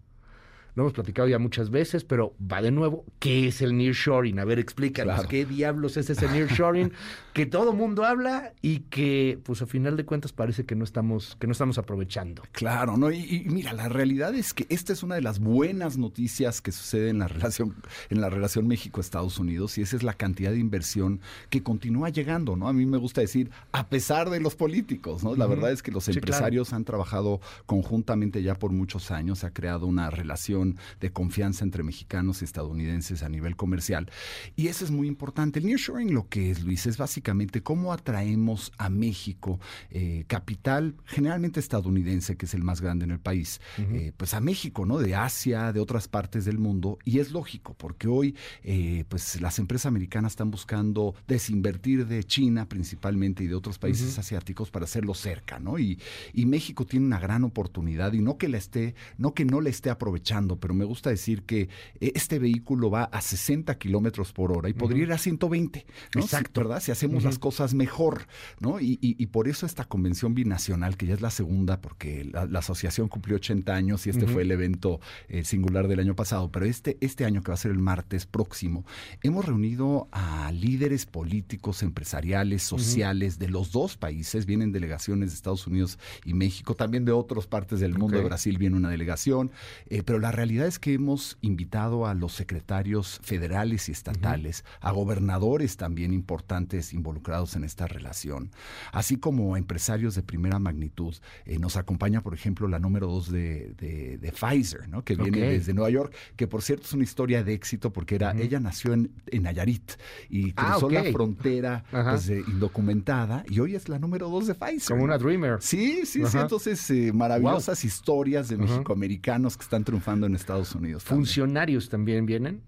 lo 0.75 0.83
hemos 0.83 0.93
platicado 0.93 1.27
ya 1.27 1.37
muchas 1.37 1.69
veces, 1.69 2.03
pero 2.03 2.33
va 2.39 2.61
de 2.61 2.71
nuevo. 2.71 3.05
¿Qué 3.19 3.47
es 3.47 3.61
el 3.61 3.77
nearshoring? 3.77 4.39
A 4.39 4.45
ver, 4.45 4.57
explícanos. 4.57 5.27
¿Qué 5.27 5.45
diablos 5.45 5.97
es 5.97 6.09
ese 6.09 6.27
nearshoring 6.27 6.91
que 7.33 7.45
todo 7.45 7.73
mundo 7.73 8.05
habla 8.05 8.53
y 8.61 8.79
que, 8.79 9.39
pues, 9.43 9.61
a 9.61 9.67
final 9.67 9.97
de 9.97 10.05
cuentas 10.05 10.33
parece 10.33 10.65
que 10.65 10.75
no 10.75 10.83
estamos, 10.83 11.37
que 11.39 11.45
no 11.45 11.51
estamos 11.51 11.77
aprovechando? 11.77 12.41
Claro, 12.51 12.97
¿no? 12.97 13.11
Y, 13.11 13.45
mira, 13.49 13.73
la 13.73 13.87
realidad 13.87 14.33
es 14.33 14.53
que 14.53 14.65
esta 14.69 14.93
es 14.93 15.03
una 15.03 15.15
de 15.15 15.21
las 15.21 15.39
buenas 15.39 15.97
noticias 15.97 16.61
que 16.61 16.71
sucede 16.71 17.09
en 17.09 17.19
la 17.19 17.27
relación, 17.27 17.75
en 18.09 18.21
la 18.21 18.29
relación 18.29 18.67
México-Estados 18.67 19.37
Unidos, 19.37 19.77
y 19.77 19.83
esa 19.83 19.95
es 19.95 20.01
la 20.01 20.13
cantidad 20.13 20.51
de 20.51 20.59
inversión 20.59 21.21
que 21.51 21.61
continúa 21.61 22.09
llegando, 22.09 22.55
¿no? 22.55 22.67
A 22.67 22.73
mí 22.73 22.85
me 22.87 22.97
gusta 22.97 23.21
decir, 23.21 23.51
a 23.71 23.89
pesar 23.89 24.31
de 24.31 24.39
los 24.39 24.55
políticos, 24.55 25.23
¿no? 25.23 25.35
La 25.35 25.45
verdad 25.45 25.71
es 25.71 25.83
que 25.83 25.91
los 25.91 26.07
empresarios 26.07 26.73
han 26.73 26.83
trabajado 26.83 27.41
conjuntamente 27.67 28.41
ya 28.41 28.55
por 28.55 28.71
muchos 28.71 29.11
años, 29.11 29.39
se 29.39 29.47
ha 29.47 29.53
creado 29.53 29.85
una 29.85 30.09
relación 30.09 30.62
de 30.99 31.11
confianza 31.11 31.63
entre 31.63 31.83
mexicanos 31.83 32.41
y 32.41 32.45
estadounidenses 32.45 33.23
a 33.23 33.29
nivel 33.29 33.55
comercial. 33.55 34.09
Y 34.55 34.67
eso 34.67 34.85
es 34.85 34.91
muy 34.91 35.07
importante. 35.07 35.59
El 35.59 35.65
nearshoring 35.65 36.13
lo 36.13 36.27
que 36.27 36.51
es, 36.51 36.63
Luis, 36.63 36.85
es 36.85 36.97
básicamente 36.97 37.61
cómo 37.61 37.93
atraemos 37.93 38.71
a 38.77 38.89
México 38.89 39.59
eh, 39.89 40.25
capital 40.27 40.95
generalmente 41.05 41.59
estadounidense, 41.59 42.37
que 42.37 42.45
es 42.45 42.53
el 42.53 42.63
más 42.63 42.81
grande 42.81 43.05
en 43.05 43.11
el 43.11 43.19
país, 43.19 43.61
eh, 43.77 44.11
pues 44.15 44.33
a 44.33 44.39
México, 44.39 44.85
¿no? 44.85 44.99
De 44.99 45.15
Asia, 45.15 45.73
de 45.73 45.79
otras 45.79 46.07
partes 46.07 46.45
del 46.45 46.57
mundo. 46.57 46.97
Y 47.05 47.19
es 47.19 47.31
lógico, 47.31 47.75
porque 47.77 48.07
hoy 48.07 48.35
eh, 48.63 49.05
pues 49.09 49.41
las 49.41 49.59
empresas 49.59 49.87
americanas 49.87 50.33
están 50.33 50.51
buscando 50.51 51.15
desinvertir 51.27 52.07
de 52.07 52.23
China 52.23 52.67
principalmente 52.67 53.43
y 53.43 53.47
de 53.47 53.55
otros 53.55 53.79
países 53.79 54.17
asiáticos 54.17 54.71
para 54.71 54.85
hacerlo 54.85 55.13
cerca, 55.13 55.59
¿no? 55.59 55.79
Y, 55.79 55.99
y 56.33 56.45
México 56.45 56.85
tiene 56.85 57.05
una 57.05 57.19
gran 57.19 57.43
oportunidad 57.43 58.13
y 58.13 58.21
no 58.21 58.37
que 58.37 58.47
la 58.47 58.57
esté, 58.57 58.95
no 59.17 59.33
que 59.33 59.45
no 59.45 59.61
la 59.61 59.69
esté 59.69 59.89
aprovechando 59.89 60.52
pero 60.59 60.73
me 60.73 60.85
gusta 60.85 61.09
decir 61.09 61.43
que 61.43 61.69
eh, 61.99 62.11
este 62.15 62.39
vehículo 62.39 62.89
va 62.89 63.03
a 63.05 63.21
60 63.21 63.77
kilómetros 63.77 64.33
por 64.33 64.51
hora 64.51 64.69
y 64.69 64.73
podría 64.73 65.03
ir 65.03 65.11
a 65.13 65.17
120, 65.17 65.85
¿no? 66.15 66.21
Exacto. 66.21 66.61
¿Verdad? 66.61 66.81
Si 66.81 66.91
hacemos 66.91 67.23
las 67.23 67.39
cosas 67.39 67.73
mejor, 67.73 68.27
¿no? 68.59 68.79
Y, 68.79 69.25
por 69.33 69.47
eso 69.47 69.65
esta 69.65 69.85
convención 69.85 70.35
binacional, 70.35 70.95
que 70.95 71.07
ya 71.07 71.15
es 71.15 71.21
la 71.21 71.31
segunda, 71.31 71.81
porque 71.81 72.25
la, 72.25 72.59
asociación 72.59 73.07
cumplió 73.07 73.37
80 73.37 73.73
años 73.73 74.05
y 74.05 74.09
este 74.09 74.27
fue 74.27 74.43
el 74.43 74.51
evento 74.51 74.99
eh, 75.27 75.43
singular 75.43 75.87
del 75.87 75.99
año 75.99 76.15
pasado, 76.15 76.51
pero 76.51 76.65
este, 76.65 76.97
este 77.01 77.25
año 77.25 77.41
que 77.41 77.49
va 77.49 77.55
a 77.55 77.57
ser 77.57 77.71
el 77.71 77.79
martes 77.79 78.25
próximo, 78.25 78.85
hemos 79.21 79.45
reunido 79.45 80.07
a 80.11 80.51
líderes 80.51 81.05
políticos, 81.05 81.83
empresariales, 81.83 82.63
sociales 82.63 83.39
de 83.39 83.49
los 83.49 83.71
dos 83.71 83.97
países, 83.97 84.45
vienen 84.45 84.71
delegaciones 84.71 85.29
de 85.29 85.35
Estados 85.35 85.67
Unidos 85.67 85.99
y 86.25 86.33
México, 86.33 86.75
también 86.75 87.05
de 87.05 87.11
otras 87.11 87.47
partes 87.47 87.79
del 87.79 87.97
mundo, 87.97 88.17
de 88.17 88.23
Brasil 88.23 88.57
viene 88.57 88.77
una 88.77 88.89
delegación, 88.89 89.51
eh, 89.87 90.03
pero 90.03 90.19
la 90.19 90.31
realidad 90.31 90.42
es 90.51 90.79
que 90.79 90.93
hemos 90.93 91.37
invitado 91.41 92.05
a 92.05 92.13
los 92.13 92.33
secretarios 92.33 93.19
federales 93.23 93.89
y 93.89 93.91
estatales, 93.91 94.65
a 94.81 94.91
gobernadores 94.91 95.77
también 95.77 96.13
importantes 96.13 96.93
involucrados 96.93 97.55
en 97.55 97.63
esta 97.63 97.87
relación, 97.87 98.51
así 98.91 99.17
como 99.17 99.55
a 99.55 99.57
empresarios 99.57 100.15
de 100.15 100.23
primera 100.23 100.59
magnitud. 100.59 101.15
Eh, 101.45 101.59
nos 101.59 101.77
acompaña, 101.77 102.21
por 102.21 102.33
ejemplo, 102.33 102.67
la 102.67 102.79
número 102.79 103.07
dos 103.07 103.31
de, 103.31 104.33
Pfizer, 104.33 104.89
¿no? 104.89 105.03
que 105.03 105.15
viene 105.15 105.39
desde 105.39 105.73
Nueva 105.73 105.89
York, 105.89 106.13
que 106.35 106.47
por 106.47 106.61
cierto 106.61 106.85
es 106.85 106.93
una 106.93 107.03
historia 107.03 107.43
de 107.43 107.53
éxito 107.53 107.93
porque 107.93 108.15
era, 108.15 108.31
ella 108.33 108.59
nació 108.59 108.93
en, 108.93 109.11
en 109.27 109.43
Nayarit 109.43 109.93
y 110.29 110.53
ah, 110.55 110.71
cruzó 110.71 110.89
la 110.89 111.03
frontera 111.11 111.83
pues, 111.89 112.29
indocumentada 112.29 113.45
y 113.49 113.59
hoy 113.59 113.75
es 113.75 113.89
la 113.89 113.99
número 113.99 114.29
dos 114.29 114.47
de 114.47 114.55
Pfizer. 114.55 114.89
Como 114.89 115.03
una 115.03 115.17
dreamer. 115.17 115.61
Sí, 115.61 116.05
sí, 116.05 116.23
sí. 116.25 116.37
Entonces, 116.37 116.89
eh, 116.89 117.11
maravillosas 117.13 117.85
historias 117.85 118.49
de 118.49 118.57
mexicoamericanos 118.57 119.57
que 119.57 119.63
están 119.63 119.83
triunfando 119.83 120.27
en 120.27 120.32
en 120.33 120.35
Estados 120.37 120.75
Unidos. 120.75 121.03
también. 121.03 121.25
¿Funcionarios 121.25 121.89
también 121.89 122.25
vienen? 122.25 122.61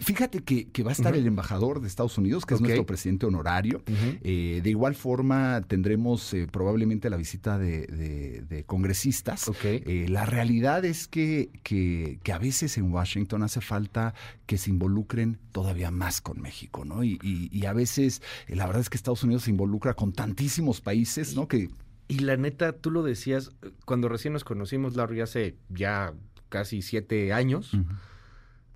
Fíjate 0.00 0.40
que, 0.42 0.68
que 0.68 0.82
va 0.82 0.90
a 0.90 0.92
estar 0.92 1.14
el 1.14 1.26
embajador 1.26 1.80
de 1.80 1.86
Estados 1.88 2.18
Unidos, 2.18 2.44
que 2.44 2.54
es 2.54 2.60
nuestro 2.60 2.84
presidente 2.84 3.24
honorario. 3.26 3.82
Eh, 3.86 4.60
de 4.62 4.70
igual 4.70 4.94
forma, 4.94 5.62
tendremos 5.66 6.34
eh, 6.34 6.46
probablemente 6.50 7.08
la 7.08 7.16
visita 7.16 7.58
de, 7.58 7.86
de- 7.86 8.42
de 8.48 8.64
congresistas. 8.64 9.48
Ok. 9.48 9.64
Eh, 9.64 10.06
la 10.08 10.26
realidad 10.26 10.84
es 10.84 11.08
que, 11.08 11.50
que, 11.62 12.18
que 12.22 12.32
a 12.32 12.38
veces 12.38 12.76
en 12.78 12.92
Washington 12.92 13.42
hace 13.42 13.60
falta 13.60 14.12
que 14.46 14.58
se 14.58 14.70
involucren 14.70 15.38
todavía 15.52 15.90
más 15.90 16.20
con 16.20 16.40
México, 16.42 16.84
¿no? 16.84 17.02
Y, 17.04 17.18
y- 17.22 17.48
y 17.50 17.64
a 17.66 17.72
veces, 17.72 18.20
la 18.48 18.66
verdad 18.66 18.82
es 18.82 18.90
que 18.90 18.96
Estados 18.96 19.22
Unidos 19.22 19.44
se 19.44 19.50
involucra 19.50 19.94
con 19.94 20.12
tantísimos 20.12 20.80
países, 20.82 21.34
¿no? 21.36 21.48
Que 21.48 21.70
Y 22.08 22.18
la 22.18 22.36
neta, 22.36 22.72
tú 22.72 22.90
lo 22.90 23.02
decías, 23.02 23.52
cuando 23.86 24.08
recién 24.08 24.32
nos 24.34 24.44
conocimos, 24.44 24.96
Larry, 24.96 25.20
hace 25.20 25.54
ya 25.68 26.12
casi 26.50 26.82
siete 26.82 27.32
años, 27.32 27.72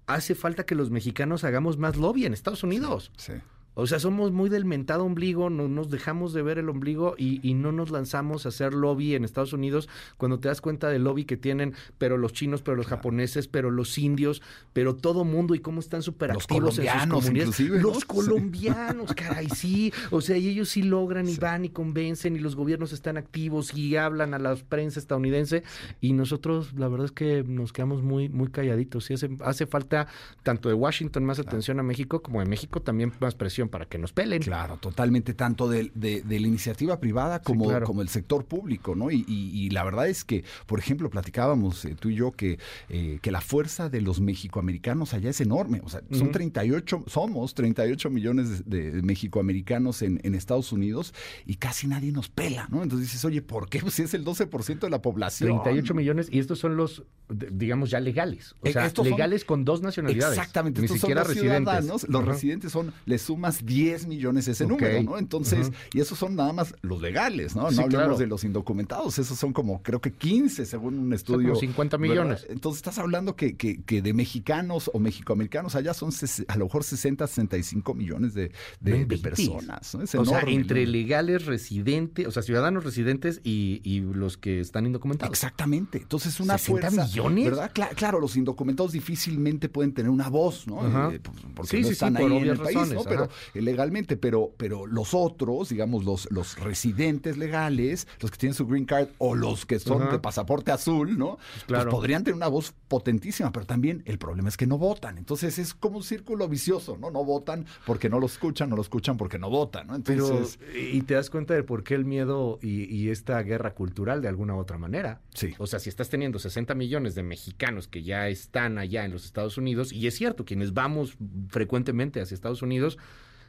hace 0.06 0.34
falta 0.34 0.64
que 0.64 0.74
los 0.74 0.90
mexicanos 0.90 1.44
hagamos 1.44 1.76
más 1.76 1.96
lobby 1.96 2.24
en 2.24 2.32
Estados 2.32 2.62
Unidos. 2.62 3.12
sí. 3.18 3.34
O 3.74 3.86
sea, 3.86 3.98
somos 3.98 4.32
muy 4.32 4.48
del 4.50 4.64
mentado 4.64 5.04
ombligo, 5.04 5.50
no 5.50 5.68
nos 5.68 5.90
dejamos 5.90 6.32
de 6.32 6.42
ver 6.42 6.58
el 6.58 6.68
ombligo 6.68 7.14
y, 7.18 7.40
y 7.48 7.54
no 7.54 7.72
nos 7.72 7.90
lanzamos 7.90 8.46
a 8.46 8.50
hacer 8.50 8.72
lobby 8.74 9.14
en 9.14 9.24
Estados 9.24 9.52
Unidos 9.52 9.88
cuando 10.16 10.38
te 10.38 10.48
das 10.48 10.60
cuenta 10.60 10.88
del 10.88 11.04
lobby 11.04 11.24
que 11.24 11.36
tienen, 11.36 11.74
pero 11.98 12.16
los 12.16 12.32
chinos, 12.32 12.62
pero 12.62 12.76
los 12.76 12.86
japoneses, 12.86 13.48
pero 13.48 13.70
los 13.70 13.98
indios, 13.98 14.42
pero 14.72 14.94
todo 14.94 15.24
mundo 15.24 15.54
y 15.54 15.58
cómo 15.60 15.80
están 15.80 16.02
súper 16.02 16.30
activos 16.30 16.78
en 16.78 16.86
sus 16.88 17.06
comunidades. 17.08 17.60
Los 17.60 17.98
Sí. 17.98 18.04
colombianos, 18.06 19.12
caray, 19.16 19.48
sí. 19.50 19.92
O 20.10 20.20
sea, 20.20 20.36
y 20.36 20.48
ellos 20.48 20.68
sí 20.68 20.82
logran 20.82 21.28
y 21.28 21.34
Sí. 21.34 21.40
van 21.40 21.64
y 21.64 21.68
convencen 21.70 22.36
y 22.36 22.38
los 22.38 22.56
gobiernos 22.56 22.92
están 22.92 23.16
activos 23.16 23.74
y 23.76 23.96
hablan 23.96 24.34
a 24.34 24.38
la 24.38 24.54
prensa 24.56 25.00
estadounidense 25.00 25.62
y 26.00 26.12
nosotros 26.12 26.74
la 26.74 26.88
verdad 26.88 27.06
es 27.06 27.12
que 27.12 27.42
nos 27.44 27.72
quedamos 27.72 28.02
muy 28.02 28.28
muy 28.28 28.48
calladitos. 28.48 29.04
Sí 29.06 29.14
hace, 29.14 29.30
hace 29.44 29.66
falta 29.66 30.06
tanto 30.42 30.68
de 30.68 30.74
Washington 30.74 31.24
más 31.24 31.38
atención 31.38 31.80
a 31.80 31.82
México 31.82 32.22
como 32.22 32.40
de 32.40 32.46
México 32.46 32.80
también 32.80 33.12
más 33.20 33.34
presión 33.34 33.63
para 33.68 33.86
que 33.86 33.98
nos 33.98 34.12
pelen. 34.12 34.42
Claro, 34.42 34.76
totalmente, 34.78 35.34
tanto 35.34 35.68
de, 35.68 35.90
de- 35.94 36.22
de 36.22 36.40
la 36.40 36.46
iniciativa 36.46 36.98
privada 37.00 37.40
como, 37.42 37.66
claro. 37.66 37.86
como 37.86 38.02
el 38.02 38.08
sector 38.08 38.44
público, 38.44 38.94
¿no? 38.94 39.10
Y, 39.10 39.24
y- 39.28 39.50
y 39.54 39.70
la 39.70 39.84
verdad 39.84 40.08
es 40.08 40.24
que, 40.24 40.44
por 40.66 40.78
ejemplo, 40.78 41.10
platicábamos 41.10 41.84
eh, 41.84 41.96
tú 41.98 42.10
y 42.10 42.16
yo 42.16 42.32
que, 42.32 42.58
eh, 42.88 43.18
que 43.22 43.30
la 43.30 43.40
fuerza 43.40 43.88
de 43.88 44.00
los 44.00 44.20
mexicoamericanos 44.20 45.14
allá 45.14 45.30
es 45.30 45.40
enorme. 45.40 45.80
O 45.84 45.88
sea, 45.88 46.00
son 46.10 46.22
Ujú. 46.22 46.32
38, 46.32 47.04
somos 47.06 47.54
38 47.54 48.10
millones 48.10 48.68
de, 48.68 48.90
de 48.92 49.02
mexicoamericanos 49.02 50.02
en, 50.02 50.20
en 50.22 50.34
Estados 50.34 50.72
Unidos 50.72 51.14
y 51.46 51.56
casi 51.56 51.86
nadie 51.86 52.12
nos 52.12 52.28
pela, 52.28 52.68
¿no? 52.70 52.82
Entonces 52.82 53.08
dices, 53.08 53.24
oye, 53.24 53.42
¿por 53.42 53.68
qué? 53.68 53.80
Pues 53.80 53.94
si 53.94 54.02
es 54.02 54.14
el 54.14 54.24
12% 54.24 54.78
de 54.80 54.90
la 54.90 55.02
población. 55.02 55.50
38 55.62 55.94
millones 55.94 56.28
y 56.30 56.38
estos 56.38 56.58
son 56.58 56.76
los 56.76 57.04
digamos 57.28 57.90
ya 57.90 58.00
legales, 58.00 58.54
o 58.60 58.66
Eh, 58.66 58.72
sea, 58.72 58.84
estos 58.86 59.06
son- 59.06 59.12
legales 59.12 59.44
con 59.46 59.64
dos 59.64 59.80
nacionalidades. 59.80 60.36
Exactamente, 60.36 60.80
ni 60.80 60.84
estos 60.86 61.00
son 61.00 61.08
siquiera 61.08 61.22
los 61.22 61.28
residentes. 61.28 61.58
ciudadanos, 61.74 62.06
los 62.08 62.24
residentes 62.24 62.70
son, 62.72 62.92
le 63.06 63.18
sumas 63.18 63.53
10 63.62 64.06
millones 64.06 64.48
ese 64.48 64.66
número, 64.66 65.02
¿no? 65.02 65.18
Entonces, 65.18 65.70
y 65.92 66.00
esos 66.00 66.18
son 66.18 66.34
nada 66.36 66.52
más 66.52 66.74
los 66.82 67.00
legales, 67.02 67.54
¿no? 67.54 67.68
Sí, 67.70 67.76
no 67.76 67.82
hablamos 67.82 68.06
claro. 68.06 68.18
de 68.18 68.26
los 68.26 68.44
indocumentados, 68.44 69.18
esos 69.18 69.38
son 69.38 69.52
como, 69.52 69.82
creo 69.82 70.00
que 70.00 70.12
15 70.12 70.64
según 70.64 70.98
un 70.98 71.12
estudio. 71.12 71.48
como 71.48 71.60
50 71.60 71.96
¿verdad? 71.96 72.10
millones. 72.14 72.46
Entonces 72.48 72.78
estás 72.78 72.98
hablando 72.98 73.36
que, 73.36 73.56
que, 73.56 73.82
que 73.82 74.00
de 74.02 74.14
mexicanos 74.14 74.90
o 74.94 74.98
mexicoamericanos 74.98 75.74
allá 75.74 75.92
son 75.94 76.10
a 76.48 76.56
lo 76.56 76.64
mejor 76.66 76.84
60, 76.84 77.26
65 77.26 77.94
millones 77.94 78.34
de, 78.34 78.52
de- 78.80 79.04
de 79.04 79.18
personas, 79.18 79.94
¿no? 79.94 80.02
Es 80.02 80.14
o 80.14 80.24
sea, 80.24 80.40
entre 80.46 80.86
legales, 80.86 81.46
residentes, 81.46 82.26
o 82.26 82.30
sea, 82.30 82.42
ciudadanos 82.42 82.84
residentes 82.84 83.40
y, 83.44 83.80
y 83.84 84.00
los 84.00 84.36
que 84.36 84.60
están 84.60 84.86
indocumentados. 84.86 85.32
Exactamente. 85.32 85.98
Entonces, 85.98 86.38
una 86.40 86.58
60 86.58 86.90
fuerza. 86.90 87.04
millones? 87.06 87.44
¿Verdad? 87.46 87.72
Cla- 87.74 87.94
claro, 87.94 88.20
los 88.20 88.36
indocumentados 88.36 88.92
difícilmente 88.92 89.68
pueden 89.68 89.92
tener 89.92 90.10
una 90.10 90.28
voz, 90.28 90.66
¿no? 90.66 91.10
Eh, 91.10 91.20
pues, 91.20 91.36
porque 91.54 91.70
Sí, 91.70 91.76
no 91.78 91.82
sí, 91.82 91.88
sí, 91.88 91.92
están 91.92 92.14
por 92.14 92.30
ahí 92.30 92.38
en 92.38 92.48
el 92.48 92.58
país, 92.58 92.92
¿no? 92.92 93.02
Pero 93.04 93.28
legalmente, 93.54 94.16
pero, 94.16 94.52
pero 94.56 94.86
los 94.86 95.14
otros, 95.14 95.68
digamos, 95.68 96.04
los, 96.04 96.30
los 96.30 96.58
residentes 96.58 97.36
legales, 97.36 98.06
los 98.20 98.30
que 98.30 98.38
tienen 98.38 98.54
su 98.54 98.66
green 98.66 98.84
card 98.84 99.08
o 99.18 99.34
los 99.34 99.66
que 99.66 99.78
son 99.78 100.02
Ajá. 100.02 100.12
de 100.12 100.18
pasaporte 100.18 100.72
azul, 100.72 101.18
¿no? 101.18 101.36
Pues 101.36 101.64
claro. 101.66 101.90
podrían 101.90 102.24
tener 102.24 102.36
una 102.36 102.48
voz 102.48 102.72
potentísima, 102.88 103.52
pero 103.52 103.66
también 103.66 104.02
el 104.06 104.18
problema 104.18 104.48
es 104.48 104.56
que 104.56 104.66
no 104.66 104.78
votan. 104.78 105.18
Entonces 105.18 105.58
es 105.58 105.74
como 105.74 105.98
un 105.98 106.02
círculo 106.02 106.48
vicioso, 106.48 106.96
¿no? 106.96 107.10
No 107.10 107.24
votan 107.24 107.66
porque 107.86 108.08
no 108.08 108.20
lo 108.20 108.26
escuchan, 108.26 108.70
no 108.70 108.76
lo 108.76 108.82
escuchan 108.82 109.16
porque 109.16 109.38
no 109.38 109.50
votan, 109.50 109.86
¿no? 109.86 110.02
Pero, 110.02 110.26
Entonces, 110.26 110.58
y 110.74 111.02
te 111.02 111.14
das 111.14 111.30
cuenta 111.30 111.54
de 111.54 111.62
por 111.62 111.84
qué 111.84 111.94
el 111.94 112.04
miedo 112.04 112.58
y, 112.62 112.84
y 112.94 113.10
esta 113.10 113.42
guerra 113.42 113.74
cultural 113.74 114.22
de 114.22 114.28
alguna 114.28 114.54
u 114.54 114.58
otra 114.58 114.78
manera. 114.78 115.20
sí. 115.34 115.54
O 115.58 115.66
sea, 115.66 115.78
si 115.78 115.88
estás 115.88 116.08
teniendo 116.08 116.38
60 116.38 116.74
millones 116.74 117.14
de 117.14 117.22
mexicanos 117.22 117.88
que 117.88 118.02
ya 118.02 118.28
están 118.28 118.78
allá 118.78 119.04
en 119.04 119.12
los 119.12 119.24
Estados 119.24 119.56
Unidos, 119.58 119.92
y 119.92 120.06
es 120.06 120.14
cierto, 120.14 120.44
quienes 120.44 120.74
vamos 120.74 121.16
frecuentemente 121.48 122.20
hacia 122.20 122.34
Estados 122.34 122.62
Unidos, 122.62 122.98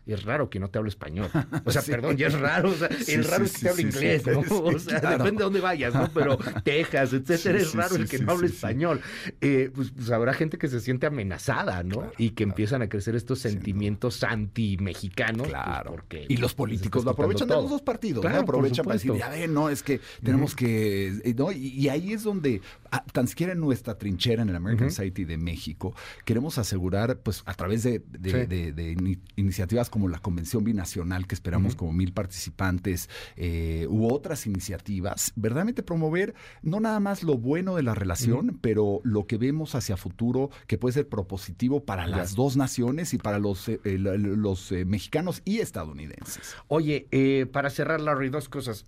es 0.05 0.23
raro 0.23 0.49
que 0.49 0.59
no 0.59 0.69
te 0.69 0.77
hable 0.79 0.89
español. 0.89 1.29
O 1.65 1.71
sea, 1.71 1.81
Sí. 1.81 1.91
perdón, 1.91 2.17
ya 2.17 2.27
es 2.27 2.39
raro. 2.39 2.69
O 2.69 2.73
sea, 2.75 2.89
Sí, 3.03 3.13
el 3.13 3.23
raro 3.25 3.45
sí, 3.45 3.51
es 3.51 3.57
que 3.57 3.61
te 3.63 3.69
hable 3.69 3.81
inglés, 3.83 4.23
O 4.49 4.79
sea, 4.79 4.99
claro. 4.99 5.17
depende 5.17 5.39
de 5.39 5.43
dónde 5.45 5.59
vayas, 5.61 5.93
¿no? 5.93 6.09
Pero 6.13 6.37
Texas, 6.63 7.13
etcétera, 7.13 7.57
es 7.59 7.73
raro 7.73 7.95
el 7.95 8.07
que 8.07 8.19
no 8.19 8.31
hable 8.33 8.47
español. 8.47 9.01
Eh, 9.41 9.71
pues, 9.73 9.91
pues 9.91 10.09
habrá 10.11 10.33
gente 10.33 10.57
que 10.57 10.67
se 10.67 10.79
siente 10.79 11.05
amenazada, 11.07 11.83
¿no? 11.83 11.95
Claro, 11.97 12.11
y 12.17 12.29
que 12.29 12.35
claro. 12.43 12.51
empiezan 12.51 12.81
a 12.81 12.89
crecer 12.89 13.15
estos 13.15 13.39
sentimientos 13.39 14.23
anti-mexicanos. 14.23 15.47
pues, 15.47 15.49
Claro. 15.49 15.91
porque 15.91 16.25
y 16.29 16.37
los 16.37 16.53
políticos 16.53 17.03
lo 17.05 17.11
aprovechan 17.11 17.47
de 17.47 17.55
los 17.55 17.69
dos 17.69 17.81
partidos, 17.81 18.23
¿no? 18.23 18.29
Aprovechan 18.37 18.85
para 18.85 18.95
decir, 18.95 19.13
ya 19.17 19.29
ven, 19.29 19.53
no, 19.53 19.69
es 19.69 19.83
que 19.83 19.99
tenemos 20.23 20.55
que, 20.55 21.07
eh, 21.23 21.33
¿no? 21.37 21.51
Y, 21.51 21.67
y 21.69 21.89
ahí 21.89 22.13
es 22.13 22.23
donde, 22.23 22.61
ah, 22.91 23.03
tan 23.11 23.27
siquiera 23.27 23.53
en 23.53 23.59
nuestra 23.59 23.97
trinchera 23.97 24.41
en 24.43 24.49
el 24.49 24.55
American. 24.55 24.89
Society 24.89 25.25
de 25.25 25.37
México, 25.37 25.95
queremos 26.25 26.57
asegurar, 26.57 27.17
pues, 27.19 27.43
a 27.45 27.53
través 27.53 27.83
de, 27.83 28.01
de- 28.07 28.45
de- 28.47 28.71
de 28.71 28.91
ini- 28.95 29.19
iniciativas 29.35 29.89
como 29.95 30.09
la 30.09 30.19
Convención 30.19 30.65
Binacional, 30.65 31.25
que 31.25 31.35
esperamos 31.35 31.73
como 31.77 31.93
mil 31.93 32.11
participantes, 32.11 33.09
eh, 33.37 33.87
u 33.89 34.11
otras 34.13 34.45
iniciativas, 34.45 35.31
verdaderamente 35.37 35.83
promover 35.83 36.35
no 36.61 36.81
nada 36.81 36.99
más 36.99 37.23
lo 37.23 37.37
bueno 37.37 37.77
de 37.77 37.83
la 37.83 37.95
relación, 37.95 38.59
pero 38.61 38.99
lo 39.05 39.25
que 39.25 39.37
vemos 39.37 39.73
hacia 39.73 39.95
futuro 39.95 40.49
que 40.67 40.77
puede 40.77 40.91
ser 40.95 41.07
propositivo 41.07 41.85
para 41.85 42.09
Ya. 42.09 42.17
las 42.17 42.35
dos 42.35 42.57
naciones 42.57 43.13
y 43.13 43.17
para 43.19 43.39
los, 43.39 43.69
eh, 43.69 43.79
eh, 43.85 43.97
los 43.97 44.69
eh, 44.73 44.83
mexicanos 44.83 45.41
y 45.45 45.59
estadounidenses. 45.59 46.55
Oye, 46.67 47.07
eh, 47.11 47.45
para 47.49 47.69
cerrar, 47.69 48.01
Larry, 48.01 48.27
dos 48.27 48.49
cosas. 48.49 48.85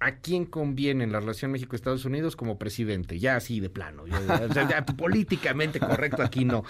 ¿A 0.00 0.16
quién 0.16 0.44
conviene 0.46 1.02
en 1.04 1.10
la 1.12 1.20
relación 1.20 1.50
México-Estados 1.50 2.04
Unidos 2.04 2.36
como 2.36 2.56
presidente? 2.58 3.18
Ya 3.18 3.36
así 3.36 3.58
de 3.60 3.68
plano. 3.68 4.04
ya- 4.06 4.84
políticamente 4.96 5.80
correcto 5.80 6.22
aquí 6.22 6.44
no. 6.44 6.62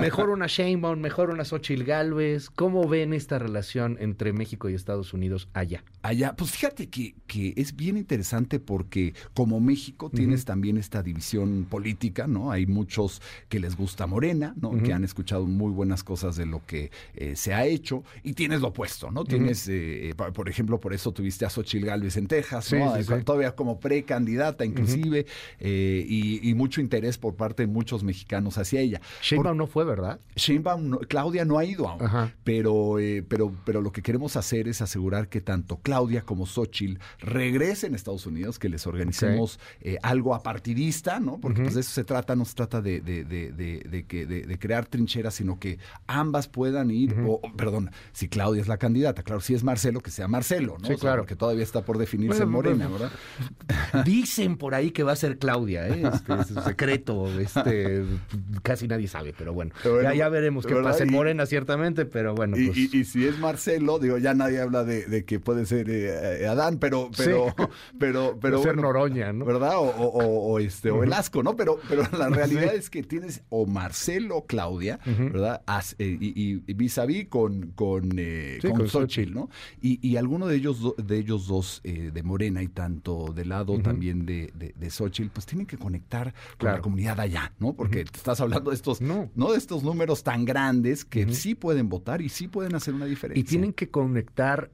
Mejor 0.00 0.30
una 0.30 0.46
Sheinbaum, 0.46 0.98
mejor 0.98 1.30
una 1.30 1.44
Xochitl 1.44 1.84
Galvez. 1.84 2.50
¿Cómo 2.50 2.88
ven 2.88 3.12
esta 3.12 3.38
relación 3.38 3.96
entre 4.00 4.32
México 4.32 4.68
y 4.68 4.74
Estados 4.74 5.12
Unidos 5.12 5.48
allá? 5.52 5.84
Allá, 6.02 6.34
pues 6.36 6.50
fíjate 6.50 6.88
que, 6.88 7.14
que 7.26 7.52
es 7.56 7.76
bien 7.76 7.96
interesante 7.96 8.58
porque 8.58 9.14
como 9.34 9.60
México 9.60 10.10
tienes 10.10 10.44
también 10.44 10.76
esta 10.76 11.02
división 11.02 11.66
política, 11.68 12.26
¿no? 12.26 12.50
Hay 12.50 12.66
muchos 12.66 13.22
que 13.48 13.60
les 13.60 13.76
gusta 13.76 14.06
Morena, 14.06 14.54
¿no? 14.60 14.72
Que 14.82 14.92
han 14.92 15.04
escuchado 15.04 15.46
muy 15.46 15.70
buenas 15.70 16.02
cosas 16.02 16.36
de 16.36 16.46
lo 16.46 16.64
que 16.66 16.90
eh, 17.14 17.36
se 17.36 17.54
ha 17.54 17.64
hecho 17.66 18.02
y 18.22 18.32
tienes 18.34 18.60
lo 18.60 18.68
opuesto, 18.68 19.10
¿no? 19.10 19.24
Tienes, 19.24 19.68
eh, 19.68 20.12
pa- 20.16 20.32
por 20.32 20.48
ejemplo, 20.48 20.80
por 20.80 20.92
eso 20.92 21.12
tuviste 21.12 21.44
a 21.44 21.50
Xochitl 21.50 21.86
Gálvez 21.86 22.16
en 22.16 22.26
Texas, 22.26 22.63
Sí, 22.64 22.76
¿no? 22.76 22.96
sí, 22.96 23.02
sí. 23.04 23.12
Todavía 23.24 23.52
como 23.54 23.78
precandidata 23.80 24.64
inclusive 24.64 25.26
eh, 25.60 26.04
y, 26.08 26.48
y 26.48 26.54
mucho 26.54 26.80
interés 26.80 27.18
por 27.18 27.34
parte 27.36 27.62
de 27.64 27.66
muchos 27.66 28.02
mexicanos 28.02 28.58
hacia 28.58 28.80
ella. 28.80 29.00
Sheinbaum 29.22 29.56
no 29.56 29.66
fue, 29.66 29.84
¿verdad? 29.84 30.20
Sheinbaum, 30.36 30.88
no- 30.88 30.98
Claudia 30.98 31.44
no 31.44 31.58
ha 31.58 31.64
ido 31.64 31.88
aún, 31.88 32.02
Ajá. 32.02 32.32
pero, 32.44 32.98
eh, 32.98 33.24
pero, 33.26 33.52
pero 33.64 33.80
lo 33.80 33.92
que 33.92 34.02
queremos 34.02 34.36
hacer 34.36 34.68
es 34.68 34.80
asegurar 34.82 35.28
que 35.28 35.40
tanto 35.40 35.78
Claudia 35.78 36.22
como 36.22 36.46
Xochitl 36.46 36.98
regresen 37.20 37.92
a 37.92 37.96
Estados 37.96 38.26
Unidos, 38.26 38.58
que 38.58 38.68
les 38.68 38.86
organicemos 38.86 39.58
eh, 39.80 39.98
algo 40.02 40.34
apartidista, 40.34 41.20
¿no? 41.20 41.38
Porque 41.38 41.62
pues 41.62 41.74
de 41.74 41.80
eso 41.80 41.90
se 41.90 42.04
trata, 42.04 42.36
no 42.36 42.44
se 42.44 42.54
trata 42.54 42.80
de, 42.80 43.00
de, 43.00 43.24
de, 43.24 44.04
que, 44.06 44.58
crear 44.58 44.86
trincheras, 44.86 45.34
sino 45.34 45.58
que 45.58 45.78
ambas 46.06 46.48
puedan 46.48 46.90
ir, 46.90 47.14
o, 47.26 47.40
perdón, 47.56 47.90
si 48.12 48.28
Claudia 48.28 48.62
es 48.62 48.68
la 48.68 48.76
candidata, 48.78 49.22
claro, 49.22 49.40
si 49.40 49.54
es 49.54 49.64
Marcelo, 49.64 50.00
que 50.00 50.10
sea 50.10 50.28
Marcelo, 50.28 50.76
¿no? 50.80 50.86
Sí, 50.86 50.94
O 50.94 50.96
sea, 50.96 51.00
claro. 51.10 51.22
Porque 51.22 51.36
todavía 51.36 51.62
está 51.62 51.84
por 51.84 51.98
definirse 51.98 52.38
Bueno, 52.38 52.52
Morena. 52.54 52.88
¿verdad? 52.88 53.10
Dicen 54.04 54.56
por 54.56 54.74
ahí 54.74 54.90
que 54.90 55.02
va 55.02 55.12
a 55.12 55.16
ser 55.16 55.38
Claudia, 55.38 55.88
¿eh? 55.88 56.02
Este, 56.12 56.32
es 56.40 56.50
un 56.50 56.62
secreto, 56.64 57.28
este, 57.40 58.04
casi 58.62 58.88
nadie 58.88 59.08
sabe, 59.08 59.34
pero 59.36 59.52
bueno. 59.52 59.72
Pero 59.82 59.94
bueno, 59.96 60.10
ya, 60.10 60.16
ya 60.16 60.28
veremos 60.28 60.66
qué 60.66 60.74
¿verdad? 60.74 60.90
pasa 60.92 61.04
en 61.04 61.12
Morena, 61.12 61.46
ciertamente, 61.46 62.04
pero 62.06 62.34
bueno, 62.34 62.56
Y, 62.56 62.66
pues. 62.66 62.78
y- 62.78 62.96
y 62.98 63.04
si 63.04 63.26
es 63.26 63.38
Marcelo, 63.38 63.98
digo, 63.98 64.18
ya 64.18 64.34
nadie 64.34 64.60
habla 64.60 64.84
de, 64.84 65.06
de 65.06 65.24
que 65.24 65.40
puede 65.40 65.66
ser 65.66 65.88
eh, 65.90 66.42
eh, 66.42 66.46
Adán, 66.46 66.78
pero, 66.78 67.10
pero, 67.16 67.46
Sí. 67.58 67.64
pero, 67.98 68.38
pero 68.40 68.58
ser 68.62 68.74
bueno, 68.74 68.82
Noroña, 68.82 69.32
¿no? 69.32 69.44
¿verdad? 69.44 69.76
O, 69.76 69.82
o- 69.82 70.52
o- 70.52 70.58
este, 70.58 70.90
o. 70.90 70.98
Velasco, 70.98 71.42
¿no? 71.42 71.56
Pero, 71.56 71.78
pero 71.88 72.02
la 72.18 72.28
realidad 72.30 72.70
Sí. 72.72 72.78
es 72.78 72.90
que 72.90 73.02
tienes 73.02 73.42
o 73.48 73.66
Marcelo 73.66 74.36
o 74.38 74.46
Claudia. 74.46 74.98
¿verdad? 75.04 75.62
As- 75.66 75.96
eh, 75.98 76.16
y, 76.20 76.54
vis 76.74 76.98
a 76.98 77.06
vis 77.06 77.26
con, 77.28 77.72
con, 77.74 78.10
eh, 78.18 78.58
Sí, 78.60 78.68
con 78.68 78.78
con 78.78 78.88
Xochitl, 78.88 79.32
¿no? 79.34 79.48
Y, 79.80 80.06
y 80.06 80.16
alguno 80.16 80.46
de 80.46 80.56
ellos, 80.56 80.80
do- 80.80 80.94
de 80.98 81.16
ellos 81.18 81.46
dos 81.46 81.80
de 81.84 82.22
Morena 82.22 82.43
Morena 82.44 82.62
y 82.62 82.68
tanto 82.68 83.32
del 83.34 83.48
lado 83.48 83.78
también 83.80 84.26
de, 84.26 84.52
de, 84.54 84.90
Xochitl, 84.90 85.30
pues 85.30 85.46
tienen 85.46 85.66
que 85.66 85.78
conectar 85.78 86.34
con 86.58 86.70
la 86.70 86.80
comunidad 86.80 87.18
allá, 87.20 87.52
¿no? 87.58 87.74
Porque 87.74 88.00
estás 88.00 88.40
hablando 88.40 88.70
de 88.70 88.76
estos, 88.76 89.00
no. 89.00 89.30
de 89.34 89.56
estos 89.56 89.82
números 89.82 90.22
tan 90.22 90.44
grandes 90.44 91.04
que 91.04 91.32
sí 91.32 91.54
pueden 91.54 91.88
votar 91.88 92.20
y 92.20 92.28
sí 92.28 92.48
pueden 92.48 92.74
hacer 92.74 92.94
una 92.94 93.06
diferencia. 93.06 93.40
Y 93.40 93.44
tienen 93.44 93.72
que 93.72 93.90
conectar 93.90 94.70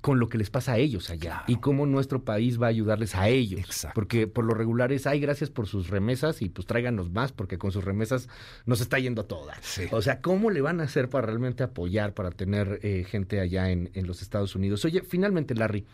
con 0.00 0.20
lo 0.20 0.28
que 0.28 0.38
les 0.38 0.50
pasa 0.50 0.74
a 0.74 0.78
ellos 0.78 1.10
allá 1.10 1.42
y 1.48 1.56
cómo 1.56 1.84
nuestro 1.84 2.22
país 2.22 2.60
va 2.60 2.66
a 2.66 2.68
ayudarles 2.68 3.14
a 3.14 3.28
ellos. 3.28 3.60
Exacto. 3.60 3.94
Porque 3.94 4.26
por 4.26 4.44
lo 4.44 4.54
regular 4.54 4.92
es, 4.92 5.06
ay, 5.06 5.20
gracias 5.20 5.50
por 5.50 5.66
sus 5.66 5.88
remesas 5.88 6.42
y 6.42 6.48
pues 6.48 6.66
tráiganos 6.66 7.10
más 7.10 7.32
porque 7.32 7.58
con 7.58 7.72
sus 7.72 7.84
remesas 7.84 8.28
nos 8.66 8.80
está 8.80 8.98
yendo 8.98 9.24
toda. 9.24 9.54
O 9.90 10.02
sea, 10.02 10.20
¿cómo 10.20 10.50
le 10.50 10.60
van 10.60 10.80
a 10.80 10.84
hacer 10.84 11.08
para 11.08 11.26
realmente 11.26 11.64
apoyar, 11.64 12.14
para 12.14 12.30
tener 12.30 12.78
eh, 12.82 13.04
gente 13.08 13.40
allá 13.40 13.70
en, 13.70 13.90
en 13.94 14.06
los 14.06 14.22
Estados 14.22 14.54
Unidos? 14.54 14.84
Oye, 14.84 15.02
finalmente, 15.02 15.54
Larry, 15.54 15.84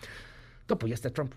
tú 0.66 0.74
apoyaste 0.74 1.08
a 1.08 1.12
Trump 1.12 1.34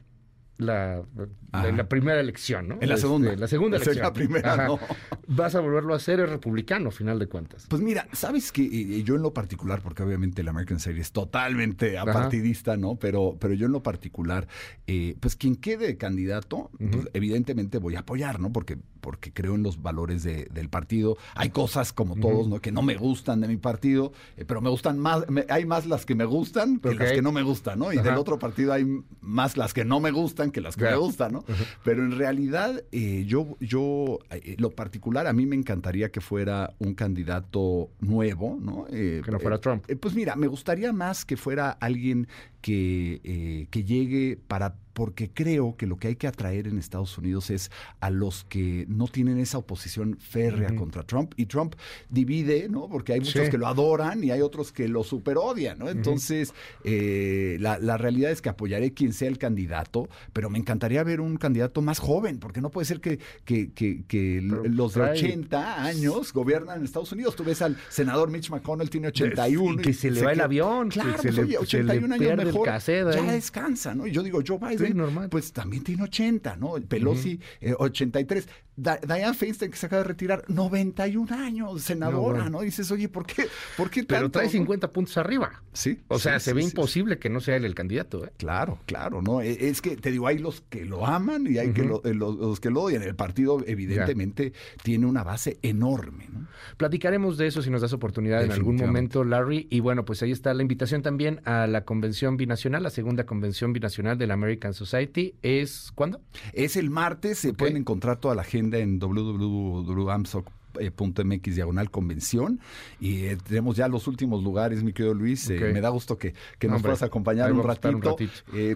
la, 0.58 1.04
la, 1.52 1.90
primera 1.90 2.20
elección, 2.20 2.68
¿no? 2.70 2.78
En 2.80 2.88
la 2.88 2.98
segunda. 2.98 3.30
Este, 3.30 3.42
la 3.42 3.48
segunda 3.48 3.78
elección. 3.82 4.04
la 4.04 4.14
primera, 4.14 4.68
no. 4.68 4.80
Vas 5.28 5.56
a 5.56 5.60
volverlo 5.60 5.94
a 5.94 5.98
hacer 5.98 6.20
el 6.20 6.30
republicano, 6.30 6.92
final 6.92 7.20
de 7.20 7.28
cuentas. 7.28 7.66
Pues 7.70 7.82
mira, 7.82 8.08
sabes 8.14 8.52
que 8.52 9.04
yo 9.04 9.16
en 9.16 9.22
lo 9.22 9.34
particular, 9.34 9.82
porque 9.82 10.04
obviamente 10.04 10.42
el 10.42 10.48
American 10.48 10.80
Series 10.80 11.08
es 11.08 11.12
totalmente 11.12 11.98
apartidista, 11.98 12.78
¿no? 12.78 12.96
Pero, 12.96 13.38
pero 13.40 13.54
yo 13.54 13.66
en 13.66 13.74
lo 13.74 13.84
particular, 13.84 14.48
eh, 14.88 15.16
pues 15.20 15.36
quien 15.36 15.56
quede 15.56 15.98
candidato, 15.98 16.72
pues, 16.78 17.10
evidentemente 17.14 17.78
voy 17.78 17.96
a 17.96 18.00
apoyar, 18.00 18.40
¿no? 18.40 18.52
Porque, 18.52 18.78
porque 19.06 19.32
creo 19.32 19.54
en 19.54 19.62
los 19.62 19.84
valores 19.84 20.24
del 20.24 20.68
partido. 20.70 21.16
Hay 21.36 21.52
cosas 21.52 21.94
como 21.94 22.16
todos, 22.16 22.48
¿no? 22.48 22.60
Que 22.60 22.72
no 22.72 22.82
me 22.82 22.96
gustan 22.96 23.40
de 23.40 23.48
mi 23.48 23.58
partido, 23.58 24.14
eh, 24.36 24.46
pero 24.46 24.62
me 24.62 24.70
gustan 24.72 24.98
más, 24.98 25.24
hay 25.48 25.64
más 25.64 25.86
las 25.86 26.08
que 26.08 26.16
me 26.16 26.26
gustan 26.26 26.80
que 26.80 26.96
las 26.96 27.12
que 27.12 27.22
no 27.22 27.32
me 27.32 27.44
gustan, 27.44 27.78
¿no? 27.78 27.94
Y 27.94 27.98
del 27.98 28.16
otro 28.16 28.40
partido 28.40 28.74
hay 28.74 28.84
más 29.22 29.58
las 29.58 29.76
que 29.76 29.86
no 29.86 30.00
me 30.00 30.10
gustan 30.10 30.50
que 30.50 30.60
las 30.60 30.76
que 30.76 30.86
me 30.86 30.96
gustan, 30.96 31.34
¿no? 31.34 31.46
Pero 31.84 32.04
en 32.04 32.18
realidad, 32.18 32.84
eh, 32.92 33.26
yo, 33.28 33.58
yo, 33.60 34.18
eh, 34.32 34.56
lo 34.58 34.72
particular, 34.72 35.28
a 35.28 35.34
mí 35.34 35.46
me 35.46 35.56
encantaría 35.56 36.12
que 36.12 36.20
fuera 36.20 36.74
un 36.80 36.96
candidato 36.96 37.92
nuevo, 38.00 38.58
¿no? 38.60 38.88
Eh, 38.90 39.22
que 39.24 39.30
no 39.30 39.40
fuera 39.40 39.60
Trump. 39.60 39.86
pues 40.02 40.16
mira, 40.16 40.36
me 40.36 40.48
gustaría 40.48 40.92
más 40.94 41.26
que 41.26 41.38
fuera 41.38 41.70
alguien 41.70 42.28
que, 42.66 43.68
que 43.70 43.84
llegue 43.84 44.38
para 44.48 44.76
porque 44.96 45.30
creo 45.30 45.76
que 45.76 45.88
lo 45.88 45.98
que 45.98 46.08
hay 46.08 46.16
que 46.16 46.26
atraer 46.26 46.68
en 46.68 46.80
Estados 46.80 47.18
Unidos 47.18 47.50
es 47.50 47.70
a 48.00 48.10
los 48.10 48.46
que 48.46 48.86
no 48.88 49.08
tienen 49.08 49.40
esa 49.40 49.58
oposición 49.58 50.18
férrea 50.18 50.74
contra 50.74 51.04
Trump. 51.04 51.34
Y 51.36 51.48
Trump 51.48 51.76
divide, 52.10 52.70
¿no? 52.70 52.88
Porque 52.88 53.12
hay 53.12 53.20
muchos 53.20 53.50
que 53.50 53.58
lo 53.58 53.68
adoran 53.68 54.24
y 54.24 54.32
hay 54.32 54.40
otros 54.40 54.72
que 54.72 54.88
lo 54.88 55.04
superodian, 55.04 55.80
¿no? 55.80 55.90
Entonces, 55.90 56.54
eh, 56.86 57.58
la, 57.60 57.98
realidad 57.98 58.32
es 58.32 58.42
que 58.42 58.48
apoyaré 58.48 58.94
quien 58.94 59.12
sea 59.12 59.28
el 59.28 59.38
candidato, 59.38 60.08
pero 60.32 60.50
me 60.50 60.60
encantaría 60.60 61.04
ver 61.04 61.20
un 61.20 61.36
candidato 61.36 61.82
más 61.82 62.00
joven, 62.00 62.40
porque 62.40 62.62
no 62.62 62.70
puede 62.70 62.86
ser 62.86 63.02
que, 63.02 63.20
que, 63.44 63.74
que, 63.74 64.42
los 64.42 64.94
de 64.94 65.02
80 65.02 65.84
años 65.84 66.32
gobiernan 66.32 66.80
en 66.80 66.86
Estados 66.86 67.12
Unidos. 67.12 67.36
Tú 67.36 67.44
ves 67.44 67.62
al 67.62 67.76
senador 67.90 68.32
Mitch 68.32 68.50
McConnell, 68.50 68.90
tiene 68.90 69.10
81. 69.10 69.82
Y 69.82 69.84
que 69.84 69.94
se 69.94 70.10
le 70.10 70.22
va 70.22 70.32
el 70.32 70.40
avión. 70.40 70.88
Claro, 70.88 71.16
que 71.16 71.34
se 71.34 71.34
pues, 71.34 71.50
le, 71.50 71.58
81 71.58 72.16
años 72.16 72.38
mejor. 72.38 72.55
Ya 72.64 73.32
descansa, 73.32 73.94
¿no? 73.96 74.08
Y 74.08 74.12
yo 74.12 74.24
digo, 74.24 74.40
Joe 74.46 74.58
Biden 74.58 74.98
normal. 74.98 75.30
pues 75.30 75.52
también 75.52 75.84
tiene 75.84 76.04
80, 76.04 76.56
¿no? 76.58 76.76
Pelosi, 76.88 77.40
83. 77.78 78.46
Eh, 78.46 78.48
Diane 78.78 79.34
Feinstein, 79.34 79.72
que 79.72 79.78
se 79.78 79.86
acaba 79.86 80.02
de 80.02 80.08
retirar, 80.10 80.44
91 80.50 81.34
años, 81.34 81.82
senadora, 81.82 82.50
¿no? 82.50 82.62
Dices, 82.62 82.92
oye, 82.92 83.08
¿por 83.08 83.26
qué, 83.26 83.48
por 83.78 83.90
qué 83.90 84.04
Pero 84.04 84.30
trae 84.30 84.50
50 84.50 84.92
puntos 84.92 85.18
arriba. 85.18 85.64
Sí. 85.74 86.00
O 86.08 86.20
sea, 86.20 86.40
se 86.40 86.54
ve 86.54 86.62
imposible 86.62 87.18
que 87.18 87.30
no 87.30 87.40
sea 87.40 87.56
él 87.56 87.66
el 87.66 87.76
candidato, 87.76 88.26
¿eh? 88.26 88.32
Claro, 88.38 88.80
claro, 88.86 89.22
¿no? 89.22 89.42
E, 89.42 89.70
es 89.70 89.82
que, 89.82 89.96
te 89.96 90.12
digo, 90.12 90.28
hay 90.28 90.40
los 90.40 90.62
que 90.62 90.86
lo 90.86 91.06
aman 91.06 91.48
y 91.48 91.58
hay 91.58 91.72
que 91.72 91.82
eh, 91.82 92.14
los, 92.14 92.60
que 92.60 92.70
lo 92.70 92.84
odian. 92.84 93.04
El 93.04 93.16
partido, 93.16 93.64
evidentemente, 93.66 94.54
tiene 94.84 95.06
una 95.06 95.24
base 95.24 95.58
enorme, 95.62 96.28
¿no? 96.32 96.48
Platicaremos 96.78 97.38
de 97.38 97.48
eso 97.48 97.62
si 97.62 97.70
nos 97.70 97.82
das 97.82 97.94
oportunidad 97.94 98.44
en 98.44 98.52
algún 98.52 98.76
momento, 98.76 99.24
Larry. 99.24 99.68
Y 99.70 99.80
bueno, 99.80 100.04
pues 100.04 100.22
ahí 100.22 100.32
está 100.32 100.54
la 100.54 100.62
invitación 100.62 101.02
también 101.02 101.42
a 101.46 101.68
la 101.68 101.86
convención 101.86 102.38
binacional, 102.38 102.84
la 102.84 102.90
segunda 102.90 103.26
convención 103.26 103.74
binacional 103.74 104.18
de 104.18 104.28
la 104.28 104.34
American 104.34 104.74
Society. 104.74 105.36
¿Es 105.42 105.92
cuándo? 105.96 106.22
Es 106.54 106.76
el 106.76 106.90
martes, 106.90 107.40
se 107.40 107.54
pueden 107.54 107.78
encontrar 107.78 108.18
toda 108.18 108.36
la 108.36 108.44
agenda 108.66 108.78
en 108.80 109.00
www.amsoc.com 109.00 110.66
eh, 110.80 110.92
.mx 110.96 111.56
diagonal 111.56 111.90
convención 111.92 112.60
y 113.00 113.26
eh, 113.26 113.38
tenemos 113.38 113.76
ya 113.78 113.88
los 113.88 114.08
últimos 114.08 114.44
lugares, 114.44 114.84
mi 114.84 114.94
querido 114.94 115.14
Luis. 115.14 115.50
Eh, 115.50 115.60
me 115.74 115.82
da 115.82 115.90
gusto 115.90 116.18
que, 116.18 116.34
nos 116.68 116.82
puedas 116.82 117.04
acompañar 117.04 117.52
un 117.54 117.64
ratito, 117.64 118.16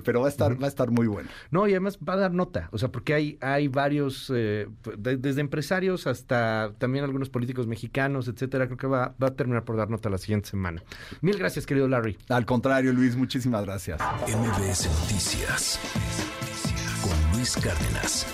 pero 0.03 0.21
va 0.21 0.27
a 0.27 0.29
estar 0.29 0.61
va 0.61 0.65
a 0.65 0.69
estar 0.69 0.91
muy 0.91 1.07
bueno. 1.07 1.29
No, 1.51 1.67
y 1.67 1.71
además 1.71 1.97
va 1.97 2.13
a 2.13 2.17
dar 2.17 2.33
nota, 2.33 2.69
o 2.71 2.77
sea, 2.77 2.91
porque 2.91 3.13
hay 3.13 3.37
hay 3.41 3.67
varios 3.67 4.31
desde 4.31 5.41
empresarios 5.41 6.07
hasta 6.07 6.73
también 6.77 7.03
algunos 7.03 7.29
políticos 7.29 7.67
mexicanos, 7.67 8.27
etcétera, 8.27 8.67
creo 8.67 8.77
que 8.77 8.87
va, 8.87 9.15
va 9.21 9.27
a 9.27 9.35
terminar 9.35 9.63
por 9.65 9.77
dar 9.77 9.89
nota 9.89 10.09
la 10.09 10.17
siguiente 10.17 10.49
semana. 10.49 10.83
Mil 11.21 11.37
gracias, 11.37 11.65
querido 11.65 11.87
Larry. 11.87 12.17
Al 12.29 12.45
contrario, 12.45 12.93
Luis, 12.93 13.15
muchísimas 13.15 13.65
gracias. 13.65 13.99
MBS 14.27 14.87
Noticias 15.01 15.79
con 17.01 17.37
Luis 17.37 17.55
Cárdenas. 17.55 18.25